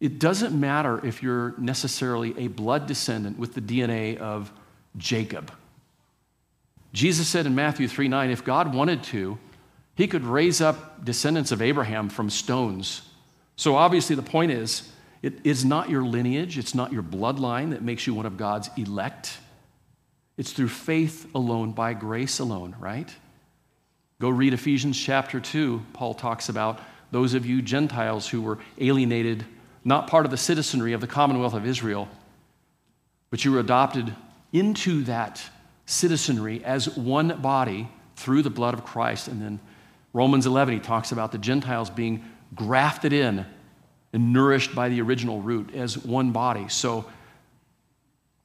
It 0.00 0.18
doesn't 0.18 0.58
matter 0.58 1.04
if 1.04 1.22
you're 1.22 1.54
necessarily 1.58 2.34
a 2.38 2.48
blood 2.48 2.86
descendant 2.86 3.38
with 3.38 3.54
the 3.54 3.60
DNA 3.60 4.16
of 4.16 4.50
Jacob. 4.96 5.52
Jesus 6.92 7.28
said 7.28 7.46
in 7.46 7.54
Matthew 7.54 7.86
3 7.86 8.08
9, 8.08 8.30
if 8.30 8.44
God 8.44 8.74
wanted 8.74 9.02
to, 9.04 9.38
he 9.94 10.08
could 10.08 10.24
raise 10.24 10.60
up 10.60 11.04
descendants 11.04 11.52
of 11.52 11.60
Abraham 11.60 12.08
from 12.08 12.30
stones. 12.30 13.02
So 13.56 13.76
obviously, 13.76 14.16
the 14.16 14.22
point 14.22 14.52
is, 14.52 14.90
it 15.22 15.34
is 15.44 15.64
not 15.64 15.90
your 15.90 16.02
lineage, 16.02 16.56
it's 16.56 16.74
not 16.74 16.92
your 16.92 17.02
bloodline 17.02 17.70
that 17.70 17.82
makes 17.82 18.06
you 18.06 18.14
one 18.14 18.24
of 18.24 18.38
God's 18.38 18.70
elect. 18.78 19.36
It's 20.38 20.52
through 20.52 20.68
faith 20.68 21.28
alone, 21.34 21.72
by 21.72 21.92
grace 21.92 22.38
alone, 22.38 22.74
right? 22.80 23.14
Go 24.18 24.30
read 24.30 24.54
Ephesians 24.54 24.98
chapter 24.98 25.40
2. 25.40 25.82
Paul 25.92 26.14
talks 26.14 26.48
about 26.48 26.80
those 27.10 27.34
of 27.34 27.44
you 27.44 27.60
Gentiles 27.60 28.26
who 28.26 28.40
were 28.40 28.58
alienated, 28.78 29.44
not 29.84 30.06
part 30.06 30.24
of 30.24 30.30
the 30.30 30.36
citizenry 30.36 30.92
of 30.92 31.00
the 31.00 31.06
commonwealth 31.06 31.54
of 31.54 31.66
Israel, 31.66 32.08
but 33.30 33.44
you 33.44 33.52
were 33.52 33.60
adopted 33.60 34.14
into 34.52 35.02
that 35.04 35.42
citizenry 35.86 36.62
as 36.64 36.96
one 36.96 37.40
body 37.40 37.88
through 38.16 38.42
the 38.42 38.50
blood 38.50 38.74
of 38.74 38.84
Christ. 38.84 39.28
And 39.28 39.40
then 39.40 39.60
Romans 40.12 40.46
11, 40.46 40.74
he 40.74 40.80
talks 40.80 41.12
about 41.12 41.32
the 41.32 41.38
Gentiles 41.38 41.90
being 41.90 42.24
grafted 42.54 43.12
in 43.12 43.46
and 44.12 44.32
nourished 44.32 44.74
by 44.74 44.88
the 44.88 45.00
original 45.00 45.40
root 45.40 45.74
as 45.74 45.96
one 45.96 46.32
body. 46.32 46.68
So 46.68 47.06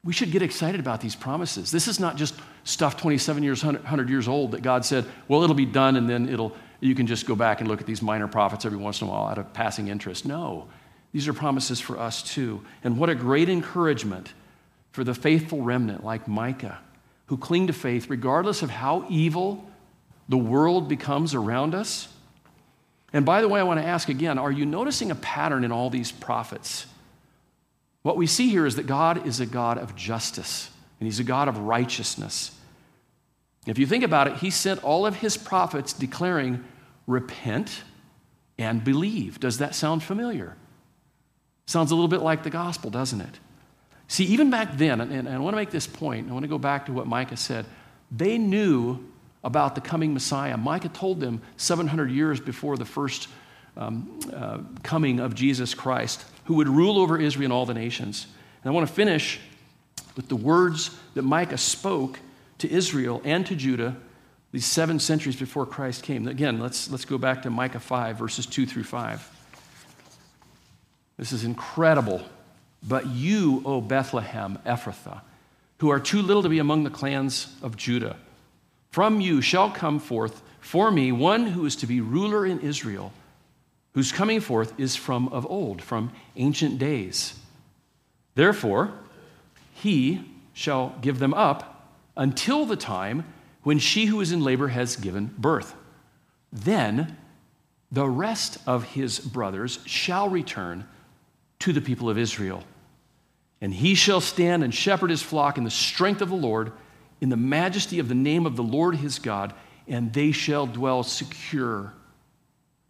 we 0.04 0.12
should 0.12 0.30
get 0.30 0.42
excited 0.42 0.78
about 0.78 1.00
these 1.00 1.16
promises. 1.16 1.72
This 1.72 1.88
is 1.88 1.98
not 1.98 2.16
just 2.16 2.34
stuff 2.62 2.96
27 2.96 3.42
years, 3.42 3.64
100 3.64 4.08
years 4.08 4.28
old 4.28 4.52
that 4.52 4.62
God 4.62 4.84
said, 4.84 5.04
well, 5.26 5.42
it'll 5.42 5.56
be 5.56 5.66
done 5.66 5.96
and 5.96 6.08
then 6.08 6.28
it'll, 6.28 6.56
you 6.80 6.94
can 6.94 7.06
just 7.06 7.26
go 7.26 7.34
back 7.34 7.60
and 7.60 7.68
look 7.68 7.80
at 7.80 7.86
these 7.86 8.02
minor 8.02 8.28
prophets 8.28 8.64
every 8.64 8.78
once 8.78 9.00
in 9.00 9.08
a 9.08 9.10
while 9.10 9.26
out 9.26 9.38
of 9.38 9.52
passing 9.52 9.88
interest. 9.88 10.24
No, 10.24 10.68
these 11.16 11.28
are 11.28 11.32
promises 11.32 11.80
for 11.80 11.98
us 11.98 12.22
too. 12.22 12.60
And 12.84 12.98
what 12.98 13.08
a 13.08 13.14
great 13.14 13.48
encouragement 13.48 14.34
for 14.92 15.02
the 15.02 15.14
faithful 15.14 15.62
remnant 15.62 16.04
like 16.04 16.28
Micah 16.28 16.78
who 17.28 17.38
cling 17.38 17.68
to 17.68 17.72
faith 17.72 18.10
regardless 18.10 18.60
of 18.60 18.68
how 18.68 19.06
evil 19.08 19.66
the 20.28 20.36
world 20.36 20.90
becomes 20.90 21.32
around 21.32 21.74
us. 21.74 22.08
And 23.14 23.24
by 23.24 23.40
the 23.40 23.48
way, 23.48 23.58
I 23.58 23.62
want 23.62 23.80
to 23.80 23.86
ask 23.86 24.10
again 24.10 24.36
are 24.36 24.52
you 24.52 24.66
noticing 24.66 25.10
a 25.10 25.14
pattern 25.14 25.64
in 25.64 25.72
all 25.72 25.88
these 25.88 26.12
prophets? 26.12 26.84
What 28.02 28.18
we 28.18 28.26
see 28.26 28.50
here 28.50 28.66
is 28.66 28.76
that 28.76 28.86
God 28.86 29.26
is 29.26 29.40
a 29.40 29.46
God 29.46 29.78
of 29.78 29.96
justice 29.96 30.68
and 31.00 31.06
He's 31.06 31.18
a 31.18 31.24
God 31.24 31.48
of 31.48 31.56
righteousness. 31.56 32.54
If 33.66 33.78
you 33.78 33.86
think 33.86 34.04
about 34.04 34.26
it, 34.26 34.36
He 34.36 34.50
sent 34.50 34.84
all 34.84 35.06
of 35.06 35.16
His 35.16 35.38
prophets 35.38 35.94
declaring, 35.94 36.62
Repent 37.06 37.84
and 38.58 38.84
believe. 38.84 39.40
Does 39.40 39.56
that 39.56 39.74
sound 39.74 40.02
familiar? 40.02 40.56
Sounds 41.66 41.90
a 41.90 41.94
little 41.94 42.08
bit 42.08 42.22
like 42.22 42.42
the 42.42 42.50
gospel, 42.50 42.90
doesn't 42.90 43.20
it? 43.20 43.40
See, 44.08 44.24
even 44.26 44.50
back 44.50 44.76
then, 44.76 45.00
and, 45.00 45.28
I 45.28 45.38
want 45.38 45.54
to 45.54 45.56
make 45.56 45.70
this 45.70 45.86
point, 45.86 46.30
I 46.30 46.32
want 46.32 46.44
to 46.44 46.48
go 46.48 46.58
back 46.58 46.86
to 46.86 46.92
what 46.92 47.06
Micah 47.06 47.36
said. 47.36 47.66
They 48.10 48.38
knew 48.38 49.04
about 49.42 49.74
the 49.74 49.80
coming 49.80 50.14
Messiah. 50.14 50.56
Micah 50.56 50.88
told 50.88 51.20
them 51.20 51.42
700 51.56 52.10
years 52.10 52.38
before 52.38 52.76
the 52.76 52.84
first 52.84 53.28
um, 53.76 54.18
uh, 54.32 54.58
coming 54.84 55.18
of 55.18 55.34
Jesus 55.34 55.74
Christ, 55.74 56.24
who 56.44 56.54
would 56.54 56.68
rule 56.68 56.98
over 56.98 57.20
Israel 57.20 57.46
and 57.46 57.52
all 57.52 57.66
the 57.66 57.74
nations. 57.74 58.26
And 58.62 58.70
I 58.70 58.74
want 58.74 58.86
to 58.86 58.94
finish 58.94 59.40
with 60.14 60.28
the 60.28 60.36
words 60.36 60.96
that 61.14 61.22
Micah 61.22 61.58
spoke 61.58 62.20
to 62.58 62.70
Israel 62.70 63.20
and 63.24 63.44
to 63.46 63.56
Judah 63.56 63.96
these 64.52 64.64
seven 64.64 64.98
centuries 64.98 65.36
before 65.36 65.66
Christ 65.66 66.02
came. 66.02 66.26
Again, 66.28 66.60
let's, 66.60 66.90
let's 66.90 67.04
go 67.04 67.18
back 67.18 67.42
to 67.42 67.50
Micah 67.50 67.80
5, 67.80 68.16
verses 68.16 68.46
2 68.46 68.64
through 68.66 68.84
5. 68.84 69.35
This 71.16 71.32
is 71.32 71.44
incredible 71.44 72.22
but 72.86 73.06
you, 73.06 73.62
O 73.64 73.80
Bethlehem, 73.80 74.58
Ephrathah, 74.64 75.22
who 75.78 75.90
are 75.90 76.00
too 76.00 76.22
little 76.22 76.42
to 76.42 76.48
be 76.48 76.58
among 76.58 76.84
the 76.84 76.90
clans 76.90 77.54
of 77.62 77.76
Judah, 77.76 78.16
from 78.90 79.20
you 79.20 79.40
shall 79.40 79.70
come 79.70 79.98
forth 79.98 80.42
for 80.60 80.90
me 80.90 81.12
one 81.12 81.46
who 81.46 81.66
is 81.66 81.76
to 81.76 81.86
be 81.86 82.00
ruler 82.00 82.46
in 82.46 82.60
Israel, 82.60 83.12
whose 83.94 84.12
coming 84.12 84.40
forth 84.40 84.78
is 84.78 84.96
from 84.96 85.28
of 85.28 85.46
old, 85.46 85.82
from 85.82 86.12
ancient 86.36 86.78
days. 86.78 87.38
Therefore, 88.34 88.92
he 89.74 90.22
shall 90.52 90.94
give 91.00 91.18
them 91.18 91.34
up 91.34 91.90
until 92.16 92.64
the 92.64 92.76
time 92.76 93.24
when 93.62 93.78
she 93.78 94.06
who 94.06 94.20
is 94.20 94.32
in 94.32 94.42
labor 94.42 94.68
has 94.68 94.96
given 94.96 95.34
birth. 95.38 95.74
Then 96.52 97.16
the 97.90 98.08
rest 98.08 98.58
of 98.66 98.84
his 98.84 99.18
brothers 99.18 99.80
shall 99.86 100.28
return 100.28 100.86
to 101.60 101.72
the 101.72 101.80
people 101.80 102.10
of 102.10 102.18
Israel. 102.18 102.62
And 103.60 103.72
he 103.72 103.94
shall 103.94 104.20
stand 104.20 104.62
and 104.62 104.74
shepherd 104.74 105.10
his 105.10 105.22
flock 105.22 105.58
in 105.58 105.64
the 105.64 105.70
strength 105.70 106.20
of 106.20 106.28
the 106.28 106.36
Lord, 106.36 106.72
in 107.20 107.30
the 107.30 107.36
majesty 107.36 107.98
of 107.98 108.08
the 108.08 108.14
name 108.14 108.46
of 108.46 108.56
the 108.56 108.62
Lord 108.62 108.96
his 108.96 109.18
God, 109.18 109.54
and 109.88 110.12
they 110.12 110.32
shall 110.32 110.66
dwell 110.66 111.02
secure. 111.02 111.92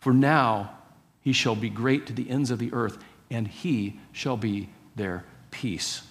For 0.01 0.13
now 0.13 0.77
he 1.21 1.33
shall 1.33 1.55
be 1.55 1.71
great 1.71 2.07
to 2.07 2.13
the 2.13 2.29
ends 2.29 2.51
of 2.51 2.59
the 2.59 2.73
earth, 2.73 2.99
and 3.31 3.47
he 3.47 4.01
shall 4.13 4.37
be 4.37 4.69
their 4.97 5.25
peace. 5.51 6.03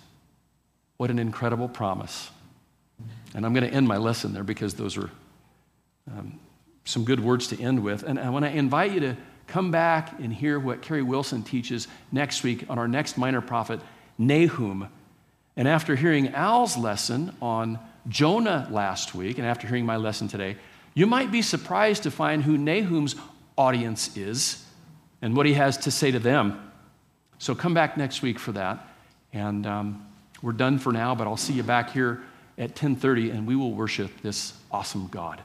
What 0.97 1.10
an 1.10 1.20
incredible 1.20 1.68
promise. 1.68 2.30
And 3.34 3.45
I'm 3.45 3.53
going 3.53 3.70
to 3.70 3.74
end 3.74 3.88
my 3.88 3.97
lesson 3.97 4.34
there 4.34 4.43
because 4.43 4.76
those 4.76 4.97
are 4.97 5.10
um, 6.10 6.39
some 6.86 7.03
good 7.03 7.20
words 7.20 7.47
to 7.47 7.62
end 7.62 7.84
with. 7.84 8.03
And 8.03 8.18
I 8.18 8.30
want 8.30 8.45
to 8.45 8.51
invite 8.51 8.93
you 8.93 8.99
to 9.01 9.18
come 9.48 9.72
back 9.72 10.20
and 10.20 10.34
hear 10.34 10.60
what 10.60 10.82
Kerry 10.82 11.04
Wilson 11.04 11.43
teaches 11.43 11.88
next 12.12 12.43
week 12.43 12.66
on 12.70 12.78
our 12.78 12.88
next 12.88 13.18
minor 13.18 13.41
prophet, 13.41 13.80
Nahum. 14.18 14.88
And 15.56 15.68
after 15.68 15.96
hearing 15.96 16.30
Al's 16.30 16.78
lesson 16.78 17.36
on 17.41 17.80
Jonah 18.08 18.68
last 18.72 19.16
week, 19.16 19.38
and 19.38 19.48
after 19.48 19.68
hearing 19.68 19.86
my 19.86 19.98
lesson 19.98 20.28
today, 20.28 20.58
you 20.93 21.06
might 21.06 21.32
be 21.32 21.41
surprised 21.41 22.04
to 22.04 22.12
find 22.12 22.43
who 22.43 22.58
Nahum's 22.58 23.16
audience 23.58 24.16
is 24.18 24.66
and 25.22 25.36
what 25.36 25.46
he 25.46 25.54
has 25.54 25.78
to 25.80 25.91
say 25.91 26.12
to 26.12 26.20
them. 26.20 26.72
So 27.38 27.56
come 27.56 27.74
back 27.74 27.98
next 27.98 28.22
week 28.22 28.39
for 28.39 28.52
that. 28.54 28.88
And 29.34 29.68
um, 29.68 30.08
we're 30.41 30.54
done 30.54 30.80
for 30.80 30.91
now, 30.91 31.16
but 31.16 31.28
I'll 31.28 31.38
see 31.38 31.54
you 31.54 31.64
back 31.64 31.91
here 31.91 32.22
at 32.58 32.76
10:30 32.76 33.32
and 33.32 33.48
we 33.48 33.56
will 33.56 33.74
worship 33.74 34.22
this 34.22 34.54
awesome 34.72 35.08
God. 35.08 35.41